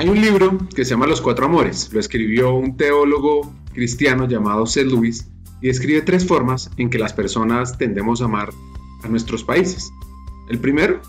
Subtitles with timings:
[0.00, 1.92] Hay un libro que se llama Los Cuatro Amores.
[1.92, 4.82] Lo escribió un teólogo cristiano llamado C.
[4.82, 5.28] Lewis
[5.60, 8.48] y describe tres formas en que las personas tendemos a amar
[9.02, 9.92] a nuestros países.
[10.48, 11.02] El primero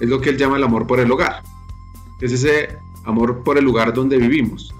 [0.00, 1.42] es lo que él llama el amor por el hogar.
[2.22, 4.74] Es ese amor por el lugar donde vivimos.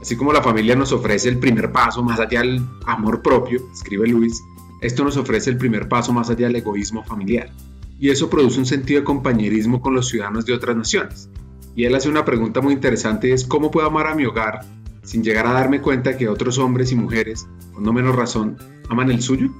[0.00, 4.06] Así como la familia nos ofrece el primer paso más allá del amor propio, escribe
[4.06, 4.44] Luis,
[4.80, 7.50] esto nos ofrece el primer paso más allá del egoísmo familiar.
[7.98, 11.28] Y eso produce un sentido de compañerismo con los ciudadanos de otras naciones.
[11.74, 14.60] Y él hace una pregunta muy interesante es ¿cómo puedo amar a mi hogar
[15.02, 18.56] sin llegar a darme cuenta que otros hombres y mujeres, con no menos razón,
[18.88, 19.50] aman el suyo?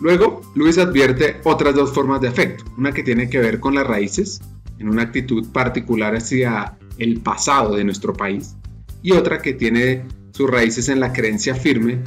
[0.00, 3.86] Luego, Luis advierte otras dos formas de afecto, una que tiene que ver con las
[3.86, 4.40] raíces,
[4.78, 8.56] en una actitud particular hacia el pasado de nuestro país,
[9.02, 12.02] y otra que tiene sus raíces en la creencia firme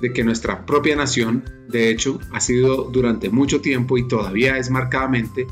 [0.00, 4.70] de que nuestra propia nación, de hecho, ha sido durante mucho tiempo y todavía es
[4.70, 5.46] marcadamente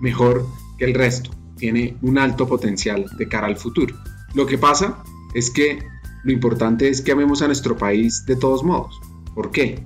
[0.00, 0.46] mejor
[0.78, 3.96] que el resto, tiene un alto potencial de cara al futuro.
[4.34, 5.02] Lo que pasa
[5.34, 5.78] es que
[6.24, 9.00] lo importante es que amemos a nuestro país de todos modos.
[9.34, 9.84] ¿Por qué?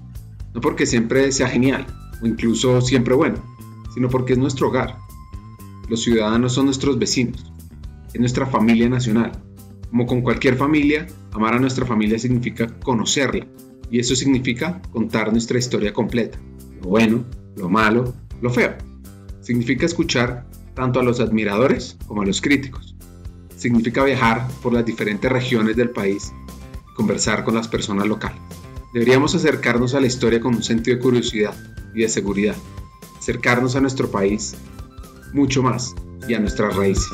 [0.55, 1.87] No porque siempre sea genial
[2.23, 3.43] o incluso siempre bueno,
[3.95, 4.99] sino porque es nuestro hogar.
[5.89, 7.53] Los ciudadanos son nuestros vecinos,
[8.13, 9.33] es nuestra familia nacional.
[9.91, 13.47] Como con cualquier familia, amar a nuestra familia significa conocerla,
[13.91, 16.39] y eso significa contar nuestra historia completa,
[16.81, 17.25] lo bueno,
[17.57, 18.75] lo malo, lo feo.
[19.43, 22.95] Significa escuchar tanto a los admiradores como a los críticos.
[23.57, 26.33] Significa viajar por las diferentes regiones del país
[26.91, 28.41] y conversar con las personas locales.
[28.93, 31.55] Deberíamos acercarnos a la historia con un sentido de curiosidad
[31.95, 32.57] y de seguridad.
[33.19, 34.55] Acercarnos a nuestro país
[35.33, 35.95] mucho más
[36.29, 37.11] y a nuestras raíces.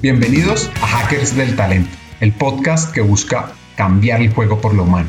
[0.00, 5.08] Bienvenidos a Hackers del Talento, el podcast que busca cambiar el juego por lo humano.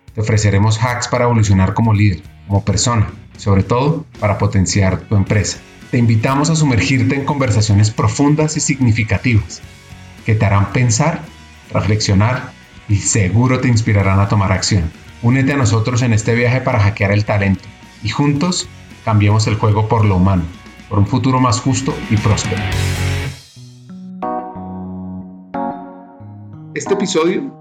[0.13, 5.59] te ofreceremos hacks para evolucionar como líder, como persona, sobre todo para potenciar tu empresa
[5.91, 9.61] te invitamos a sumergirte en conversaciones profundas y significativas
[10.25, 11.21] que te harán pensar,
[11.73, 12.53] reflexionar
[12.87, 14.89] y seguro te inspirarán a tomar acción.
[15.21, 17.65] Únete a nosotros en este viaje para hackear el talento
[18.03, 18.69] y juntos
[19.03, 20.43] cambiemos el juego por lo humano,
[20.87, 22.61] por un futuro más justo y próspero.
[26.73, 27.53] Este episodio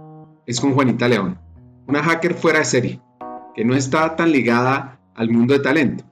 [0.47, 1.37] es con Juanita León,
[1.91, 3.01] una hacker fuera de serie,
[3.53, 6.05] que no está tan ligada al mundo de talento,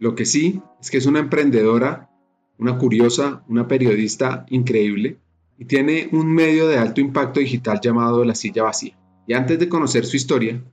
[0.00, 2.10] lo que sí es que es una emprendedora,
[2.58, 5.20] una curiosa, una periodista increíble
[5.56, 8.98] y tiene un medio de alto impacto digital llamado La Silla Vacía.
[9.28, 10.64] Y antes de conocer su historia,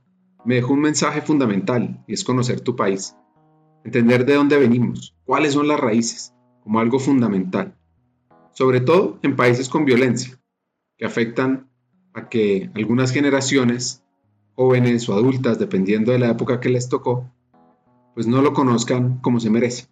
[0.44, 3.14] me dejó un mensaje fundamental y es conocer tu país.
[3.84, 7.76] Entender de dónde venimos, cuáles son las raíces, como algo fundamental.
[8.54, 10.40] Sobre todo en países con violencia,
[10.96, 11.70] que afectan
[12.12, 14.02] a que algunas generaciones,
[14.58, 17.30] jóvenes o adultas, dependiendo de la época que les tocó,
[18.14, 19.86] pues no lo conozcan como se merece.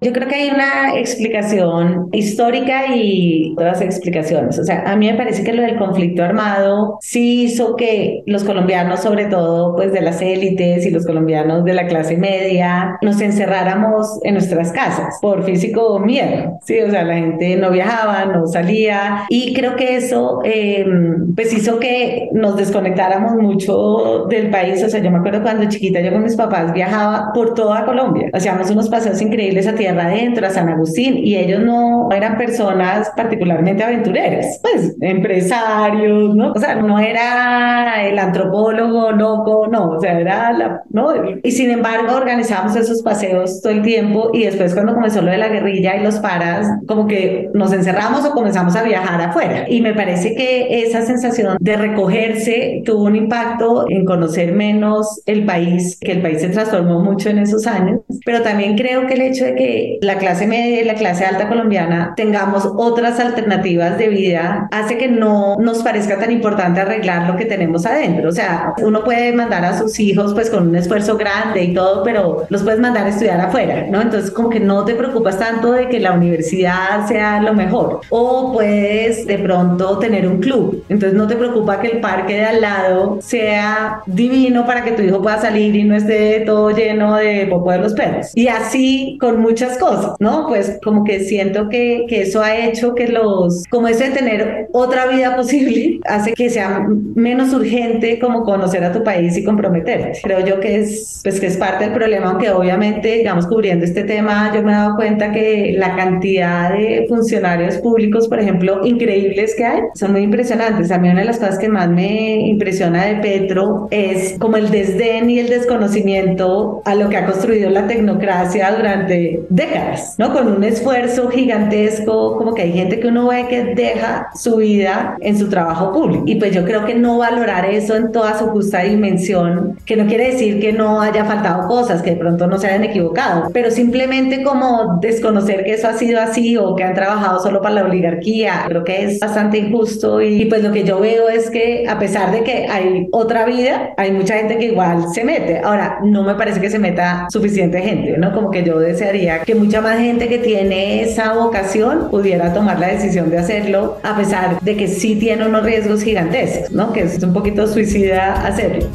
[0.00, 4.56] Yo creo que hay una explicación histórica y todas explicaciones.
[4.58, 8.44] O sea, a mí me parece que lo del conflicto armado sí hizo que los
[8.44, 13.20] colombianos, sobre todo pues de las élites y los colombianos de la clase media, nos
[13.20, 16.58] encerráramos en nuestras casas por físico miedo.
[16.64, 21.52] Sí, o sea, la gente no viajaba, no salía y creo que eso em, pues
[21.52, 24.82] hizo que nos desconectáramos mucho del país.
[24.84, 28.30] O sea, yo me acuerdo cuando chiquita yo con mis papás viajaba por toda Colombia.
[28.32, 33.10] Hacíamos unos paseos increíbles a tierra adentro, a San Agustín, y ellos no eran personas
[33.16, 36.52] particularmente aventureras, pues empresarios, ¿no?
[36.52, 41.08] O sea, no era el antropólogo loco, no, o sea, era la, ¿no?
[41.42, 45.38] Y sin embargo organizamos esos paseos todo el tiempo y después cuando comenzó lo de
[45.38, 49.64] la guerrilla y los paras, como que nos encerramos o comenzamos a viajar afuera.
[49.68, 55.44] Y me parece que esa sensación de recogerse tuvo un impacto en conocer menos el
[55.44, 59.22] país, que el país se transformó mucho en esos años, pero también creo que el
[59.22, 64.08] hecho de que la clase media y la clase alta colombiana tengamos otras alternativas de
[64.08, 68.28] vida hace que no nos parezca tan importante arreglar lo que tenemos adentro.
[68.28, 72.02] O sea, uno puede mandar a sus hijos pues con un esfuerzo grande y todo,
[72.02, 74.00] pero los puedes mandar a estudiar afuera, ¿no?
[74.00, 78.00] Entonces como que no te preocupas tanto de que la universidad sea lo mejor.
[78.10, 80.84] O puedes de pronto tener un club.
[80.88, 85.02] Entonces no te preocupa que el parque de al lado sea divino para que tu
[85.02, 88.28] hijo pueda salir y no esté todo lleno de popo de los perros.
[88.34, 90.46] Y así con muchas muchas cosas, ¿no?
[90.46, 95.06] Pues como que siento que, que eso ha hecho que los, como ese tener otra
[95.06, 100.18] vida posible, hace que sea menos urgente como conocer a tu país y comprometerte.
[100.22, 104.04] Creo yo que es, pues que es parte del problema, aunque obviamente, digamos, cubriendo este
[104.04, 109.54] tema, yo me he dado cuenta que la cantidad de funcionarios públicos, por ejemplo, increíbles
[109.56, 110.90] que hay, son muy impresionantes.
[110.90, 114.70] A mí una de las cosas que más me impresiona de Petro es como el
[114.70, 120.32] desdén y el desconocimiento a lo que ha construido la tecnocracia durante décadas, ¿no?
[120.32, 125.16] Con un esfuerzo gigantesco, como que hay gente que uno ve que deja su vida
[125.20, 126.24] en su trabajo público.
[126.26, 130.06] Y pues yo creo que no valorar eso en toda su justa dimensión, que no
[130.06, 133.70] quiere decir que no haya faltado cosas, que de pronto no se hayan equivocado, pero
[133.70, 137.84] simplemente como desconocer que eso ha sido así o que han trabajado solo para la
[137.84, 141.86] oligarquía, creo que es bastante injusto y, y pues lo que yo veo es que
[141.88, 145.60] a pesar de que hay otra vida, hay mucha gente que igual se mete.
[145.64, 148.32] Ahora, no me parece que se meta suficiente gente, ¿no?
[148.32, 152.88] Como que yo desearía que mucha más gente que tiene esa vocación pudiera tomar la
[152.88, 156.92] decisión de hacerlo, a pesar de que sí tiene unos riesgos gigantescos, ¿no?
[156.92, 158.86] Que es un poquito suicida hacerlo.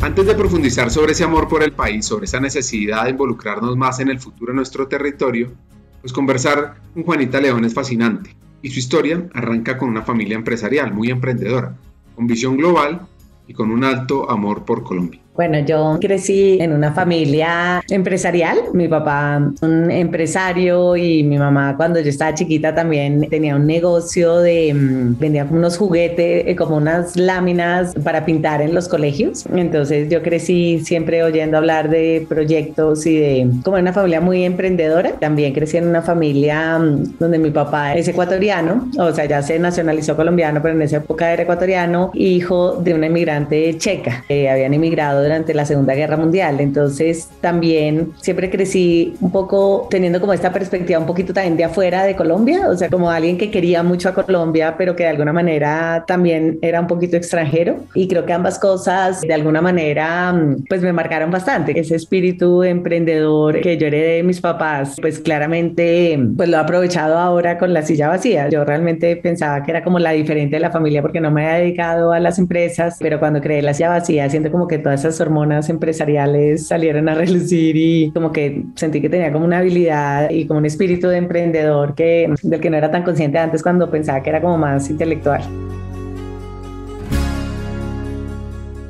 [0.00, 4.00] Antes de profundizar sobre ese amor por el país, sobre esa necesidad de involucrarnos más
[4.00, 5.52] en el futuro de nuestro territorio,
[6.00, 8.34] pues conversar con Juanita León es fascinante.
[8.62, 11.76] Y su historia arranca con una familia empresarial muy emprendedora,
[12.16, 13.02] con visión global
[13.46, 15.20] y con un alto amor por Colombia.
[15.34, 18.58] Bueno, yo crecí en una familia empresarial.
[18.74, 24.38] Mi papá, un empresario, y mi mamá, cuando yo estaba chiquita, también tenía un negocio
[24.38, 29.46] de mm, vendía unos juguetes, eh, como unas láminas para pintar en los colegios.
[29.54, 35.12] Entonces, yo crecí siempre oyendo hablar de proyectos y de como una familia muy emprendedora.
[35.12, 39.58] También crecí en una familia mm, donde mi papá es ecuatoriano, o sea, ya se
[39.58, 44.24] nacionalizó colombiano, pero en esa época era ecuatoriano, hijo de una inmigrante checa.
[44.28, 46.60] que habían emigrado durante la Segunda Guerra Mundial.
[46.60, 52.04] Entonces también siempre crecí un poco teniendo como esta perspectiva un poquito también de afuera
[52.04, 55.32] de Colombia, o sea, como alguien que quería mucho a Colombia, pero que de alguna
[55.32, 57.76] manera también era un poquito extranjero.
[57.94, 60.34] Y creo que ambas cosas de alguna manera
[60.68, 61.78] pues me marcaron bastante.
[61.78, 67.18] Ese espíritu emprendedor que yo heredé de mis papás, pues claramente pues lo he aprovechado
[67.18, 68.48] ahora con la silla vacía.
[68.48, 71.58] Yo realmente pensaba que era como la diferente de la familia porque no me había
[71.58, 75.09] dedicado a las empresas, pero cuando creé la silla vacía siento como que todas esas
[75.18, 80.46] hormonas empresariales salieron a relucir y como que sentí que tenía como una habilidad y
[80.46, 84.22] como un espíritu de emprendedor que, del que no era tan consciente antes cuando pensaba
[84.22, 85.42] que era como más intelectual.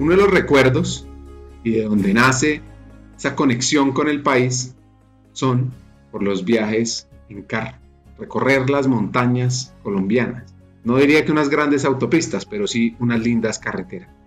[0.00, 1.06] Uno de los recuerdos
[1.62, 2.60] y de donde nace
[3.16, 4.74] esa conexión con el país
[5.32, 5.70] son
[6.10, 7.78] por los viajes en carro,
[8.18, 10.52] recorrer las montañas colombianas.
[10.82, 14.19] No diría que unas grandes autopistas, pero sí unas lindas carreteras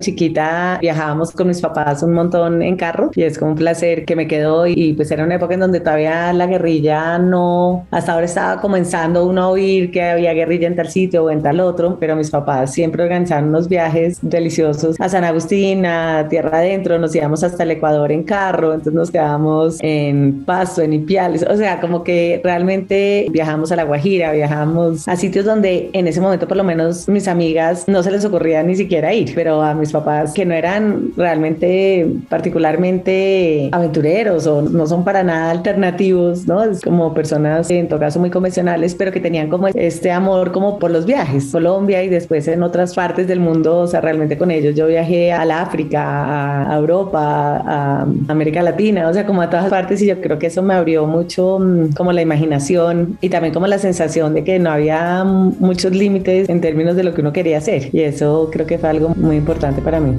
[0.00, 4.16] chiquita viajábamos con mis papás un montón en carro y es como un placer que
[4.16, 8.26] me quedó y pues era una época en donde todavía la guerrilla no, hasta ahora
[8.26, 11.96] estaba comenzando uno a oír que había guerrilla en tal sitio o en tal otro,
[11.98, 17.14] pero mis papás siempre organizaron unos viajes deliciosos a San Agustín, a Tierra Adentro, nos
[17.14, 21.80] íbamos hasta el Ecuador en carro, entonces nos quedábamos en Pasto, en Ipiales, o sea,
[21.80, 26.56] como que realmente viajamos a La Guajira, viajamos a sitios donde en ese momento por
[26.56, 30.32] lo menos mis amigas no se les ocurría ni siquiera ir, pero a mis papás
[30.32, 36.62] que no eran realmente particularmente aventureros o no son para nada alternativos, ¿no?
[36.62, 40.78] Es como personas en todo caso muy convencionales, pero que tenían como este amor como
[40.78, 44.50] por los viajes, Colombia y después en otras partes del mundo, o sea, realmente con
[44.50, 49.50] ellos yo viajé a la África, a Europa, a América Latina, o sea, como a
[49.50, 53.28] todas partes y yo creo que eso me abrió mucho mm, como la imaginación y
[53.28, 57.20] también como la sensación de que no había muchos límites en términos de lo que
[57.20, 60.16] uno quería hacer y eso creo que fue algo muy importante para mí.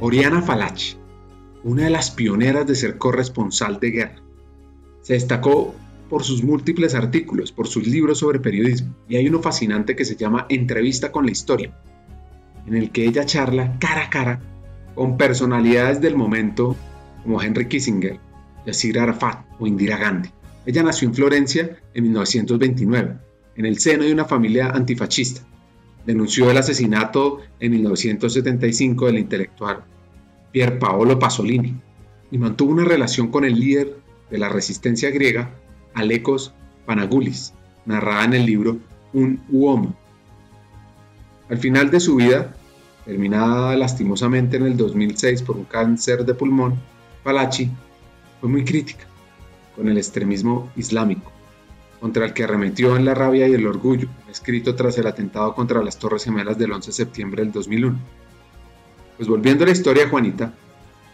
[0.00, 0.96] Oriana Falachi,
[1.62, 4.22] una de las pioneras de ser corresponsal de guerra,
[5.00, 5.74] se destacó
[6.10, 10.16] por sus múltiples artículos, por sus libros sobre periodismo, y hay uno fascinante que se
[10.16, 11.78] llama Entrevista con la Historia,
[12.66, 14.40] en el que ella charla cara a cara
[14.94, 16.76] con personalidades del momento
[17.22, 18.20] como Henry Kissinger,
[18.66, 20.30] Yasir Arafat o Indira Gandhi.
[20.66, 23.16] Ella nació en Florencia en 1929,
[23.56, 25.42] en el seno de una familia antifascista,
[26.06, 29.84] denunció el asesinato en 1975 del intelectual
[30.52, 31.74] Pier Paolo Pasolini
[32.30, 33.96] y mantuvo una relación con el líder
[34.30, 35.50] de la resistencia griega,
[35.94, 36.54] Alekos
[36.86, 37.52] Panagoulis,
[37.86, 38.78] narrada en el libro
[39.12, 39.94] Un Uomo.
[41.48, 42.56] Al final de su vida,
[43.04, 46.74] terminada lastimosamente en el 2006 por un cáncer de pulmón,
[47.22, 47.70] Palachi
[48.40, 49.06] fue muy crítica
[49.76, 51.33] con el extremismo islámico
[52.04, 55.82] contra el que arremetió en la rabia y el orgullo, escrito tras el atentado contra
[55.82, 57.98] las Torres Gemelas del 11 de septiembre del 2001.
[59.16, 60.52] Pues volviendo a la historia, Juanita,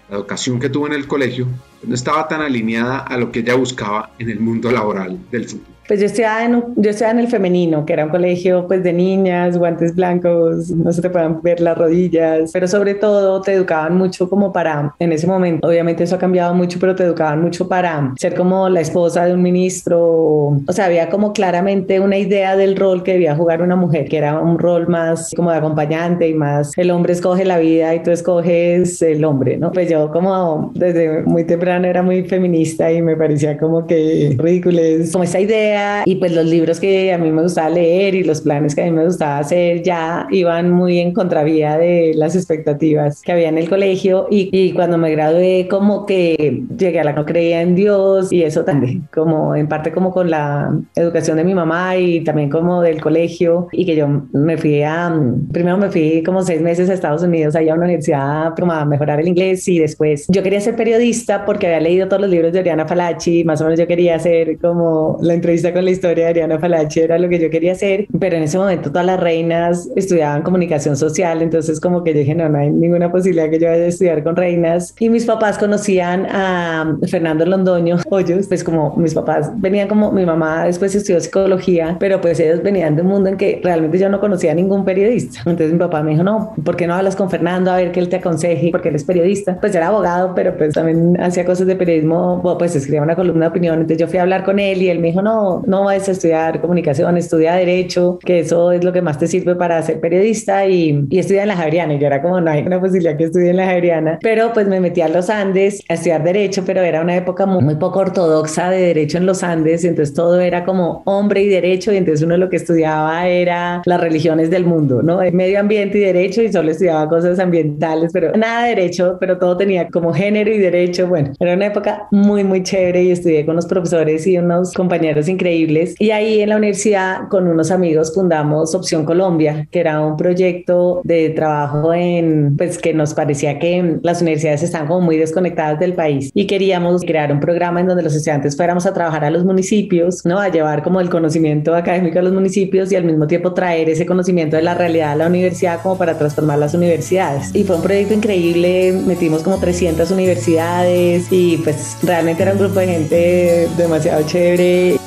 [0.08, 1.46] la educación que tuvo en el colegio
[1.82, 5.80] no estaba tan alineada a lo que ella buscaba en el mundo laboral del futuro.
[5.90, 8.92] Pues yo estudiaba, en, yo estudiaba en el femenino, que era un colegio pues de
[8.92, 13.98] niñas, guantes blancos, no se te puedan ver las rodillas, pero sobre todo te educaban
[13.98, 17.66] mucho como para, en ese momento, obviamente eso ha cambiado mucho, pero te educaban mucho
[17.66, 22.54] para ser como la esposa de un ministro, o sea, había como claramente una idea
[22.54, 26.28] del rol que debía jugar una mujer, que era un rol más como de acompañante
[26.28, 29.72] y más el hombre escoge la vida y tú escoges el hombre, ¿no?
[29.72, 34.80] Pues yo como desde muy temprano era muy feminista y me parecía como que ridículo,
[35.12, 36.02] como esa idea.
[36.04, 38.84] Y pues los libros que a mí me gustaba leer y los planes que a
[38.84, 43.58] mí me gustaba hacer ya iban muy en contravía de las expectativas que había en
[43.58, 44.26] el colegio.
[44.30, 48.42] Y, y cuando me gradué como que llegué a la no creía en Dios y
[48.42, 52.82] eso también como en parte como con la educación de mi mamá y también como
[52.82, 53.68] del colegio.
[53.72, 55.12] Y que yo me fui a
[55.52, 58.84] primero me fui como seis meses a Estados Unidos allá a una universidad como a
[58.84, 62.52] mejorar el inglés y después yo quería ser periodista porque había leído todos los libros
[62.52, 66.24] de Oriana Falachi más o menos yo quería hacer como la entrevista con la historia
[66.24, 69.20] de Ariana Falache, era lo que yo quería hacer, pero en ese momento todas las
[69.20, 73.58] reinas estudiaban comunicación social, entonces como que yo dije, no, no hay ninguna posibilidad que
[73.58, 74.94] yo vaya a estudiar con reinas.
[74.98, 80.24] Y mis papás conocían a Fernando Londoño Hoyos, pues como mis papás venían como, mi
[80.24, 84.08] mamá después estudió psicología, pero pues ellos venían de un mundo en que realmente yo
[84.08, 85.40] no conocía a ningún periodista.
[85.40, 88.00] Entonces mi papá me dijo, no, ¿por qué no hablas con Fernando a ver que
[88.00, 88.70] él te aconseje?
[88.70, 89.58] Porque él es periodista.
[89.60, 93.50] Pues era abogado, pero pues también hacía cosas de periodismo, pues escribía una columna de
[93.50, 93.74] opinión.
[93.74, 96.12] Entonces yo fui a hablar con él y él me dijo, no, no, vas a
[96.12, 100.64] estudiar comunicación, estudia derecho, que eso es lo que más te sirve para ser periodista
[100.66, 101.94] y, y estudia en la Javeriana.
[101.94, 104.68] Y yo era como, no hay una posibilidad que estudie en la Javeriana, pero pues
[104.68, 107.98] me metí a los Andes a estudiar derecho, pero era una época muy, muy poco
[107.98, 112.24] ortodoxa de derecho en los Andes, entonces todo era como hombre y derecho, y entonces
[112.24, 115.18] uno lo que estudiaba era las religiones del mundo, ¿no?
[115.32, 119.56] Medio ambiente y derecho, y solo estudiaba cosas ambientales, pero nada de derecho, pero todo
[119.56, 121.08] tenía como género y derecho.
[121.08, 125.26] Bueno, era una época muy, muy chévere y estudié con los profesores y unos compañeros
[125.26, 130.18] increíbles y ahí en la universidad con unos amigos fundamos Opción Colombia, que era un
[130.18, 135.80] proyecto de trabajo en, pues que nos parecía que las universidades están como muy desconectadas
[135.80, 139.30] del país y queríamos crear un programa en donde los estudiantes fuéramos a trabajar a
[139.30, 140.38] los municipios, ¿no?
[140.38, 144.04] A llevar como el conocimiento académico a los municipios y al mismo tiempo traer ese
[144.04, 147.54] conocimiento de la realidad a la universidad como para transformar las universidades.
[147.54, 152.80] Y fue un proyecto increíble, metimos como 300 universidades y pues realmente era un grupo
[152.80, 154.98] de gente demasiado chévere.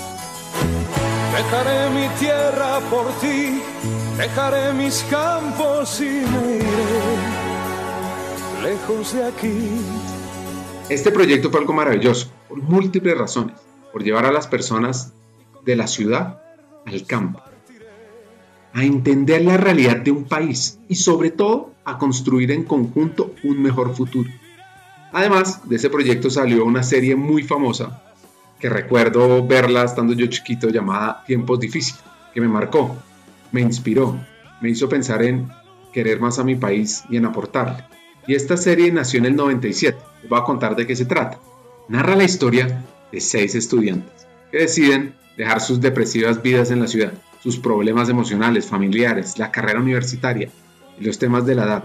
[1.36, 3.62] Dejaré mi tierra por ti,
[4.18, 7.44] dejaré mis campos y me iré
[8.64, 9.70] lejos de aquí.
[10.90, 13.56] Este proyecto fue algo maravilloso por múltiples razones,
[13.92, 15.14] por llevar a las personas
[15.66, 16.42] de la ciudad
[16.86, 17.42] al campo,
[18.74, 23.62] a entender la realidad de un país y sobre todo a construir en conjunto un
[23.62, 24.30] mejor futuro.
[25.14, 28.02] Además de ese proyecto salió una serie muy famosa
[28.60, 32.02] que recuerdo verla estando yo chiquito llamada Tiempos Difíciles,
[32.34, 32.98] que me marcó,
[33.52, 34.20] me inspiró,
[34.60, 35.50] me hizo pensar en
[35.94, 37.86] querer más a mi país y en aportarle.
[38.26, 39.98] Y esta serie nació en el 97.
[40.22, 41.40] Les voy a contar de qué se trata.
[41.90, 47.14] Narra la historia de seis estudiantes que deciden dejar sus depresivas vidas en la ciudad,
[47.44, 50.50] sus problemas emocionales, familiares, la carrera universitaria
[51.00, 51.84] y los temas de la edad,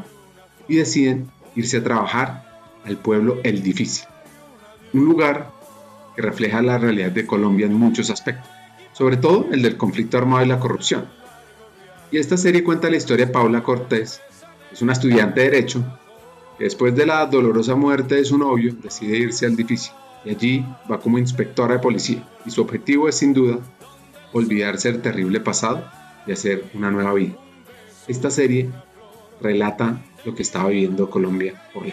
[0.69, 2.48] y deciden irse a trabajar
[2.89, 4.07] al pueblo El Difícil,
[4.93, 5.51] un lugar
[6.17, 8.49] que refleja la realidad de Colombia en muchos aspectos,
[8.93, 11.07] sobre todo el del conflicto armado y la corrupción.
[12.11, 14.21] Y esta serie cuenta la historia de Paula Cortés,
[14.73, 15.85] es una estudiante de Derecho,
[16.57, 19.93] que después de la dolorosa muerte de su novio decide irse al difícil
[20.25, 23.59] y allí va como inspectora de policía y su objetivo es sin duda
[24.33, 25.85] olvidarse del terrible pasado
[26.27, 27.37] y hacer una nueva vida.
[28.09, 28.71] Esta serie
[29.41, 31.93] relata lo que estaba viviendo Colombia hoy.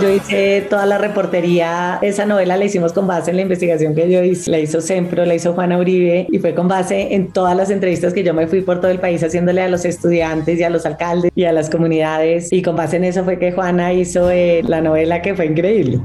[0.00, 4.10] Yo hice toda la reportería, esa novela la hicimos con base en la investigación que
[4.10, 7.56] yo hice, la hizo Sempro, la hizo Juana Uribe y fue con base en todas
[7.56, 10.62] las entrevistas que yo me fui por todo el país haciéndole a los estudiantes y
[10.62, 13.94] a los alcaldes y a las comunidades y con base en eso fue que Juana
[13.94, 16.00] hizo eh, la novela que fue increíble.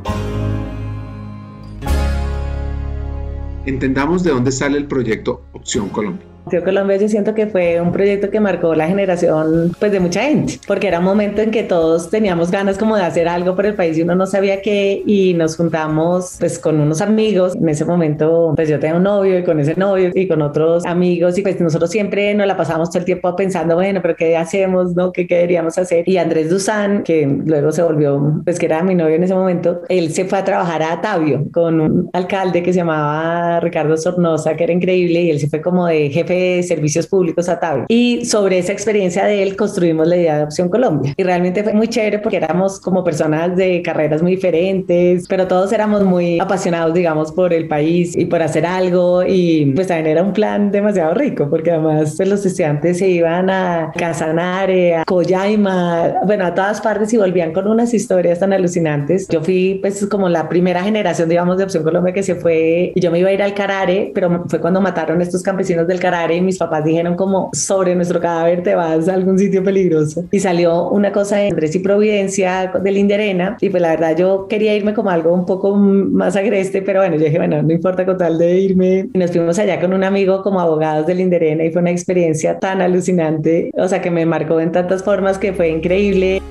[3.65, 6.30] Entendamos de dónde sale el proyecto Opción Colombia.
[6.49, 10.23] Tío Colombia yo siento que fue un proyecto que marcó la generación pues de mucha
[10.23, 13.65] gente, porque era un momento en que todos teníamos ganas como de hacer algo por
[13.65, 17.55] el país y uno no sabía qué y nos juntamos pues con unos amigos.
[17.55, 20.85] En ese momento pues yo tenía un novio y con ese novio y con otros
[20.85, 24.35] amigos y pues nosotros siempre nos la pasábamos todo el tiempo pensando, bueno, pero ¿qué
[24.35, 24.95] hacemos?
[24.95, 25.11] ¿No?
[25.11, 26.07] ¿Qué, qué deberíamos hacer?
[26.07, 29.81] Y Andrés Duzán, que luego se volvió pues que era mi novio en ese momento,
[29.89, 34.55] él se fue a trabajar a Tabio con un alcalde que se llamaba Ricardo Sornosa,
[34.55, 37.59] que era increíble y él se fue como de jefe jefe de servicios públicos a
[37.59, 37.85] Tabla.
[37.87, 41.13] Y sobre esa experiencia de él construimos la idea de Opción Colombia.
[41.17, 45.71] Y realmente fue muy chévere porque éramos como personas de carreras muy diferentes, pero todos
[45.73, 49.23] éramos muy apasionados, digamos, por el país y por hacer algo.
[49.25, 53.49] Y pues también era un plan demasiado rico porque además pues, los estudiantes se iban
[53.49, 59.27] a Casanare, a Coyaima, bueno, a todas partes y volvían con unas historias tan alucinantes.
[59.27, 62.99] Yo fui pues como la primera generación, digamos, de Opción Colombia que se fue y
[62.99, 66.20] yo me iba a ir al Carare, pero fue cuando mataron estos campesinos del Carare
[66.29, 70.25] y mis papás dijeron como sobre nuestro cadáver te vas a algún sitio peligroso.
[70.31, 74.47] Y salió una cosa de Andrés y Providencia de Linderena y pues la verdad yo
[74.47, 78.05] quería irme como algo un poco más agreste, pero bueno, yo dije, bueno, no importa
[78.05, 79.09] con tal de irme.
[79.13, 82.59] Y nos fuimos allá con un amigo como abogados de Linderena y fue una experiencia
[82.59, 86.41] tan alucinante, o sea que me marcó en tantas formas que fue increíble.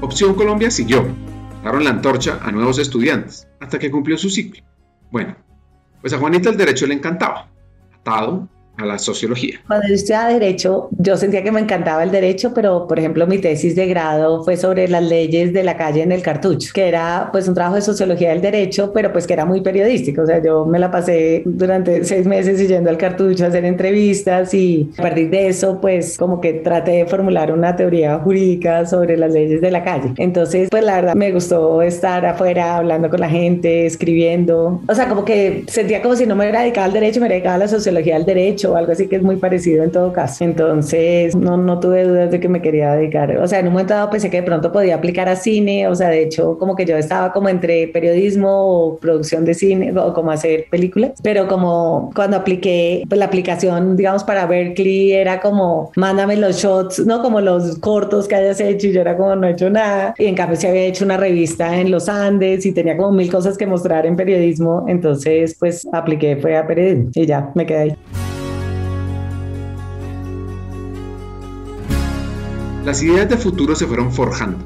[0.00, 1.04] Opción Colombia siguió.
[1.64, 4.62] Daron la antorcha a nuevos estudiantes hasta que cumplió su ciclo.
[5.10, 5.36] Bueno,
[6.00, 7.48] pues a Juanita el derecho le encantaba.
[8.04, 9.60] tal a la sociología.
[9.66, 13.38] Cuando yo estudiaba Derecho, yo sentía que me encantaba el derecho, pero por ejemplo mi
[13.38, 17.28] tesis de grado fue sobre las leyes de la calle en el cartucho, que era
[17.32, 20.22] pues un trabajo de sociología del derecho, pero pues que era muy periodístico.
[20.22, 24.54] O sea, yo me la pasé durante seis meses yendo al cartucho a hacer entrevistas
[24.54, 29.16] y a partir de eso pues como que traté de formular una teoría jurídica sobre
[29.16, 30.12] las leyes de la calle.
[30.18, 34.80] Entonces pues la verdad me gustó estar afuera hablando con la gente, escribiendo.
[34.86, 37.34] O sea, como que sentía como si no me hubiera dedicado al derecho, me hubiera
[37.34, 40.12] dedicado a la sociología del derecho o algo así que es muy parecido en todo
[40.12, 40.44] caso.
[40.44, 43.36] Entonces, no, no tuve dudas de que me quería dedicar.
[43.38, 45.94] O sea, en un momento dado pensé que de pronto podía aplicar a cine, o
[45.94, 50.12] sea, de hecho, como que yo estaba como entre periodismo o producción de cine o
[50.12, 55.92] como hacer películas, pero como cuando apliqué pues, la aplicación, digamos, para Berkeley era como,
[55.96, 59.46] mándame los shots, no como los cortos que hayas hecho y yo era como, no
[59.46, 60.14] he hecho nada.
[60.18, 63.30] Y en cambio, se había hecho una revista en los Andes y tenía como mil
[63.30, 67.78] cosas que mostrar en periodismo, entonces pues apliqué, fue a periodismo y ya, me quedé
[67.78, 68.37] ahí.
[72.84, 74.64] Las ideas de futuro se fueron forjando,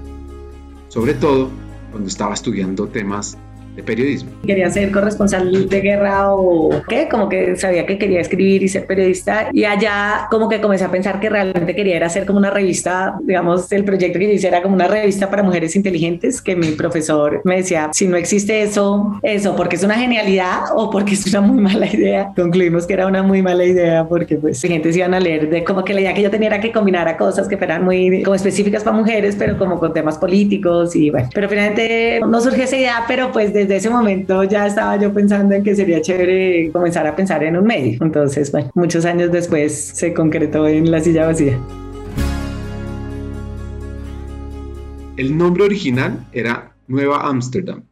[0.88, 1.50] sobre todo
[1.90, 3.36] cuando estaba estudiando temas
[3.74, 4.30] de periodismo.
[4.46, 8.86] Quería ser corresponsal de guerra o qué, como que sabía que quería escribir y ser
[8.86, 12.50] periodista y allá como que comencé a pensar que realmente quería era hacer como una
[12.50, 16.56] revista, digamos, el proyecto que yo hice era como una revista para mujeres inteligentes, que
[16.56, 21.14] mi profesor me decía, si no existe eso, eso, porque es una genialidad o porque
[21.14, 22.32] es una muy mala idea.
[22.36, 25.64] Concluimos que era una muy mala idea porque pues gente se iban a leer de
[25.64, 28.34] como que la idea que yo tenía era que combinara cosas que fueran muy como
[28.34, 32.76] específicas para mujeres, pero como con temas políticos y bueno, pero finalmente no surgió esa
[32.76, 37.06] idea, pero pues desde ese momento ya estaba yo pensando en que sería chévere comenzar
[37.06, 37.96] a pensar en un medio.
[38.02, 41.58] Entonces, bueno, muchos años después se concretó en la silla vacía.
[45.16, 47.84] El nombre original era Nueva Ámsterdam,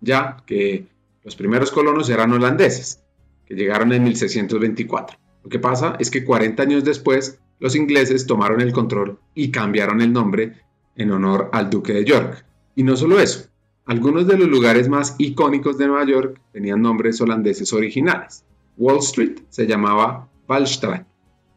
[0.00, 0.86] ya que
[1.24, 3.02] los primeros colonos eran holandeses,
[3.46, 5.18] que llegaron en 1624.
[5.42, 10.00] Lo que pasa es que 40 años después, los ingleses tomaron el control y cambiaron
[10.02, 10.52] el nombre
[10.94, 12.44] en honor al duque de York.
[12.76, 13.48] Y no solo eso,
[13.86, 18.44] algunos de los lugares más icónicos de Nueva York tenían nombres holandeses originales.
[18.76, 21.06] Wall Street se llamaba Wallstraat,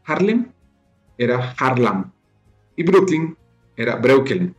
[0.04, 0.46] Harlem
[1.18, 2.04] era Harlem
[2.76, 3.36] y Brooklyn
[3.76, 4.54] era Breukelen.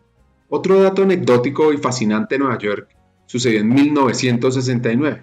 [0.49, 2.89] Otro dato anecdótico y fascinante de Nueva York
[3.25, 5.21] sucedió en 1969,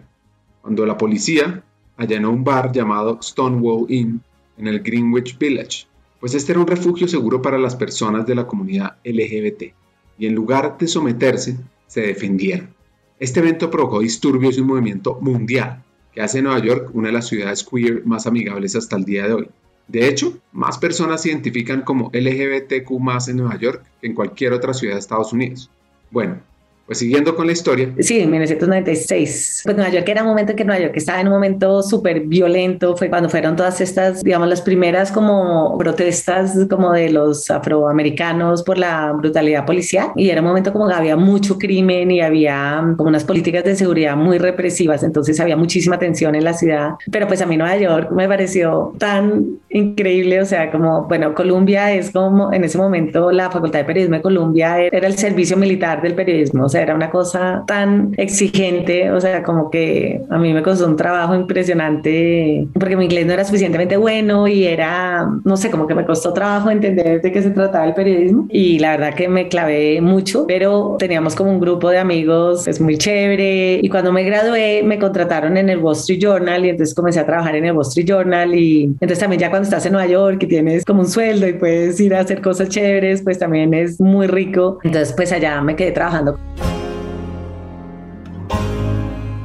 [0.63, 1.63] cuando la policía
[1.99, 4.23] allanó un bar llamado Stonewall Inn
[4.57, 5.87] en el Greenwich Village,
[6.19, 9.75] pues este era un refugio seguro para las personas de la comunidad LGBT,
[10.19, 11.59] y en lugar de someterse,
[11.89, 12.73] se defendieron.
[13.19, 17.27] Este evento provocó disturbios y un movimiento mundial que hace Nueva York una de las
[17.27, 19.49] ciudades queer más amigables hasta el día de hoy.
[19.89, 22.91] De hecho, más personas se identifican como LGBTQ
[23.29, 25.71] en Nueva York que en cualquier otra ciudad de Estados Unidos.
[26.11, 26.41] Bueno,
[26.89, 27.93] pues siguiendo con la historia.
[27.99, 29.61] Sí, en 1996.
[29.63, 32.21] Pues Nueva York era un momento en que Nueva York estaba en un momento súper
[32.21, 32.97] violento.
[32.97, 38.79] Fue cuando fueron todas estas, digamos, las primeras como protestas como de los afroamericanos por
[38.79, 40.13] la brutalidad policial.
[40.17, 43.77] Y era un momento como que había mucho crimen y había como unas políticas de
[43.77, 45.03] seguridad muy represivas.
[45.03, 46.93] Entonces había muchísima tensión en la ciudad.
[47.13, 50.41] Pero pues a mí Nueva York me pareció tan increíble.
[50.41, 54.23] O sea, como, bueno, Columbia es como en ese momento la Facultad de Periodismo de
[54.23, 56.65] Columbia era el servicio militar del periodismo.
[56.65, 60.87] O sea, era una cosa tan exigente, o sea, como que a mí me costó
[60.87, 65.87] un trabajo impresionante porque mi inglés no era suficientemente bueno y era, no sé, como
[65.87, 69.29] que me costó trabajo entender de qué se trataba el periodismo y la verdad que
[69.29, 74.13] me clavé mucho, pero teníamos como un grupo de amigos, es muy chévere y cuando
[74.13, 77.67] me gradué me contrataron en el Wall Street Journal y entonces comencé a trabajar en
[77.67, 80.85] el Wall Street Journal y entonces también ya cuando estás en Nueva York y tienes
[80.85, 84.79] como un sueldo y puedes ir a hacer cosas chéveres, pues también es muy rico.
[84.85, 86.39] Entonces pues allá me quedé trabajando.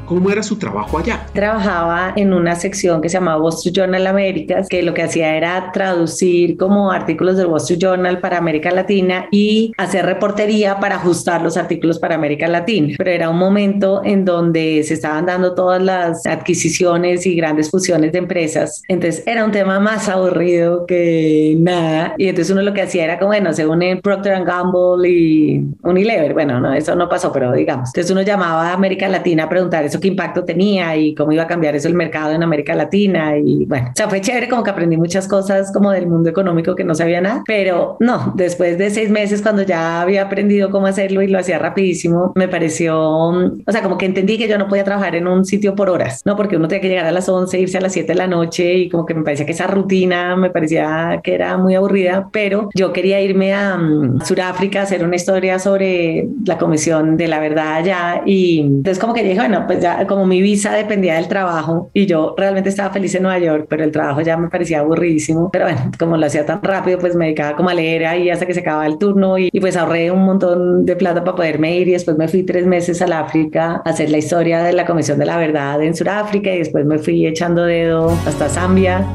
[0.06, 1.26] ¿Cómo era su trabajo allá?
[1.34, 5.36] Trabajaba en una sección que se llamaba Wall Street Journal Américas, que lo que hacía
[5.38, 10.96] era traducir como artículos del Wall Street Journal para América Latina y hacer reportería para
[10.96, 12.96] ajustar los artículos para América Latina.
[12.98, 18.12] Pero era un momento en donde se estaban dando todas las adquisiciones y grandes fusiones
[18.12, 18.84] de empresas.
[18.90, 22.14] Entonces era un tema más aburrido que nada.
[22.18, 26.34] Y entonces uno lo que hacía era como, bueno, se unen Procter Gamble y Unilever.
[26.34, 27.90] Bueno, no, eso no pasó, pero digamos.
[27.90, 31.48] Entonces uno llamaba a América Latina a preguntar qué impacto tenía y cómo iba a
[31.48, 33.38] cambiar eso el mercado en América Latina.
[33.38, 36.76] Y bueno, o sea, fue chévere, como que aprendí muchas cosas como del mundo económico
[36.76, 40.88] que no sabía nada, pero no, después de seis meses, cuando ya había aprendido cómo
[40.88, 44.68] hacerlo y lo hacía rapidísimo, me pareció, o sea, como que entendí que yo no
[44.68, 46.36] podía trabajar en un sitio por horas, ¿no?
[46.36, 48.74] Porque uno tenía que llegar a las 11, irse a las 7 de la noche
[48.74, 52.70] y como que me parecía que esa rutina me parecía que era muy aburrida, pero
[52.76, 57.40] yo quería irme a um, Sudáfrica a hacer una historia sobre la Comisión de la
[57.40, 61.28] Verdad allá y entonces como que dije, bueno, pues ya como mi visa dependía del
[61.28, 64.80] trabajo y yo realmente estaba feliz en Nueva York, pero el trabajo ya me parecía
[64.80, 65.50] aburridísimo.
[65.52, 68.46] Pero bueno, como lo hacía tan rápido, pues me dedicaba como a leer ahí hasta
[68.46, 71.90] que se acababa el turno y, pues ahorré un montón de plata para poderme ir
[71.90, 75.20] y después me fui tres meses al África a hacer la historia de la Comisión
[75.20, 79.06] de la Verdad en Sudáfrica y después me fui echando dedo hasta Zambia.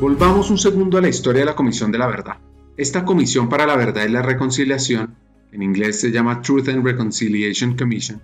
[0.00, 2.34] Volvamos un segundo a la historia de la Comisión de la Verdad.
[2.76, 5.14] Esta Comisión para la Verdad y la Reconciliación
[5.52, 8.20] en inglés se llama Truth and Reconciliation Commission,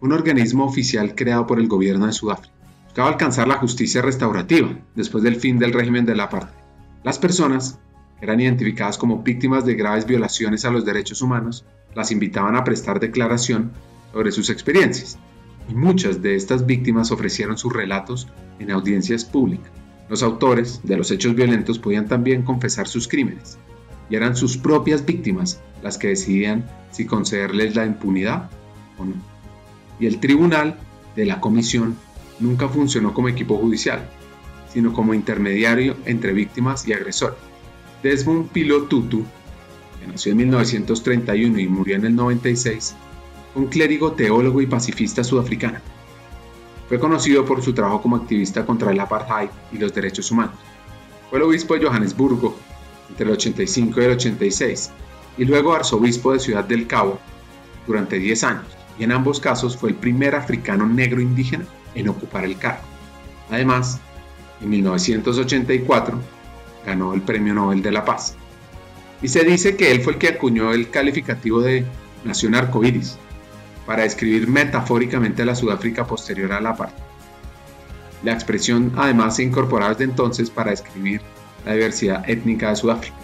[0.00, 2.54] un organismo oficial creado por el gobierno de Sudáfrica.
[2.84, 6.58] Buscaba alcanzar la justicia restaurativa después del fin del régimen de la apartheid.
[7.04, 7.78] Las personas
[8.18, 12.64] que eran identificadas como víctimas de graves violaciones a los derechos humanos las invitaban a
[12.64, 13.72] prestar declaración
[14.12, 15.18] sobre sus experiencias,
[15.68, 18.28] y muchas de estas víctimas ofrecieron sus relatos
[18.58, 19.70] en audiencias públicas.
[20.08, 23.58] Los autores de los hechos violentos podían también confesar sus crímenes,
[24.10, 28.50] y eran sus propias víctimas las que decidían si concederles la impunidad
[28.98, 29.14] o no.
[30.00, 30.78] Y el tribunal
[31.16, 31.96] de la comisión
[32.40, 34.08] nunca funcionó como equipo judicial,
[34.72, 37.36] sino como intermediario entre víctimas y agresores.
[38.02, 39.24] Desmond Pilotutu,
[40.00, 42.94] que nació en 1931 y murió en el 96,
[43.54, 45.80] un clérigo, teólogo y pacifista sudafricano.
[46.88, 50.54] Fue conocido por su trabajo como activista contra el apartheid y los derechos humanos.
[51.28, 52.56] Fue el obispo de Johannesburgo
[53.18, 54.90] entre el 85 y el 86,
[55.38, 57.18] y luego arzobispo de Ciudad del Cabo
[57.84, 61.64] durante 10 años, y en ambos casos fue el primer africano negro indígena
[61.96, 62.84] en ocupar el cargo.
[63.50, 63.98] Además,
[64.60, 66.16] en 1984
[66.86, 68.36] ganó el Premio Nobel de la Paz.
[69.20, 71.84] Y se dice que él fue el que acuñó el calificativo de
[72.24, 73.18] nación arcoíris
[73.84, 76.92] para describir metafóricamente la Sudáfrica posterior a la paz.
[78.22, 81.20] La expresión además se incorporaba desde entonces para describir
[81.64, 83.16] la diversidad étnica de Sudáfrica.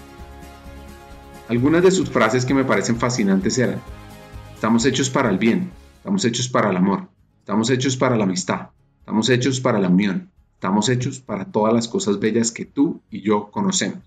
[1.48, 3.80] Algunas de sus frases que me parecen fascinantes eran,
[4.54, 7.08] estamos hechos para el bien, estamos hechos para el amor,
[7.40, 8.68] estamos hechos para la amistad,
[9.00, 13.20] estamos hechos para la unión, estamos hechos para todas las cosas bellas que tú y
[13.20, 14.02] yo conocemos.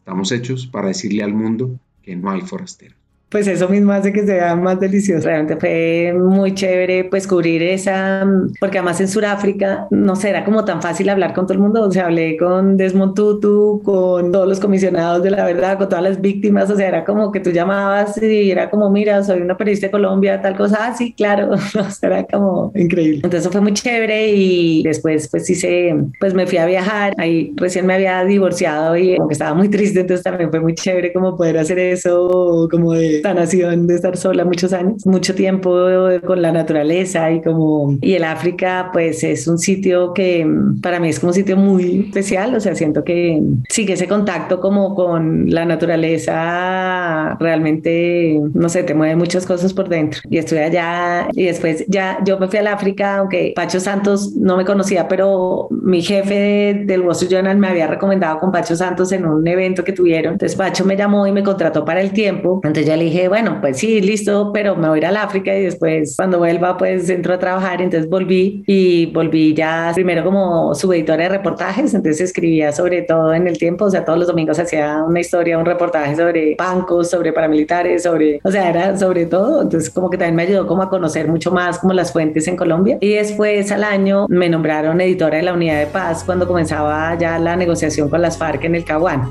[0.00, 2.96] Estamos hechos para decirle al mundo que no hay forastero
[3.30, 5.26] pues eso mismo hace que sea más delicioso.
[5.26, 8.26] Realmente fue muy chévere pues cubrir esa,
[8.60, 11.82] porque además en Sudáfrica no sé, era como tan fácil hablar con todo el mundo,
[11.82, 16.04] o sea, hablé con Desmond Tutu, con todos los comisionados de la verdad, con todas
[16.04, 19.56] las víctimas, o sea, era como que tú llamabas y era como, mira, soy una
[19.56, 23.20] periodista de Colombia, tal cosa, ah, sí, claro, o sea, era como increíble.
[23.24, 27.86] Entonces fue muy chévere y después pues hice, pues me fui a viajar, ahí recién
[27.86, 31.36] me había divorciado y como que estaba muy triste, entonces también fue muy chévere como
[31.36, 35.76] poder hacer eso, como de sanación de estar sola muchos años, mucho tiempo
[36.24, 40.46] con la naturaleza y como, y el África pues es un sitio que
[40.82, 44.60] para mí es como un sitio muy especial, o sea, siento que sigue ese contacto
[44.60, 50.20] como con la naturaleza realmente, no sé, te mueve muchas cosas por dentro.
[50.30, 54.56] Y estuve allá y después ya yo me fui al África, aunque Pacho Santos no
[54.56, 59.12] me conocía, pero mi jefe del Wall Street Journal me había recomendado con Pacho Santos
[59.12, 60.34] en un evento que tuvieron.
[60.34, 62.60] Entonces Pacho me llamó y me contrató para el tiempo.
[62.62, 65.54] Entonces ya le dije, bueno, pues sí, listo, pero me voy a ir al África
[65.56, 67.80] y después cuando vuelva, pues entro a trabajar.
[67.82, 73.46] Entonces volví y volví ya primero como subeditora de reportajes, entonces escribía sobre todo en
[73.46, 77.32] el tiempo, o sea, todos los domingos hacía una historia, un reportaje sobre bancos, sobre
[77.32, 79.62] paramilitares, sobre, o sea, era sobre todo.
[79.62, 82.56] Entonces como que también me ayudó como a conocer mucho más como las fuentes en
[82.56, 82.98] Colombia.
[83.00, 87.38] Y después al año me nombraron editora de la Unidad de Paz cuando comenzaba ya
[87.38, 89.30] la negociación con las FARC en el Caguán.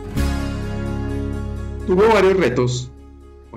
[1.86, 2.92] Tuvo varios retos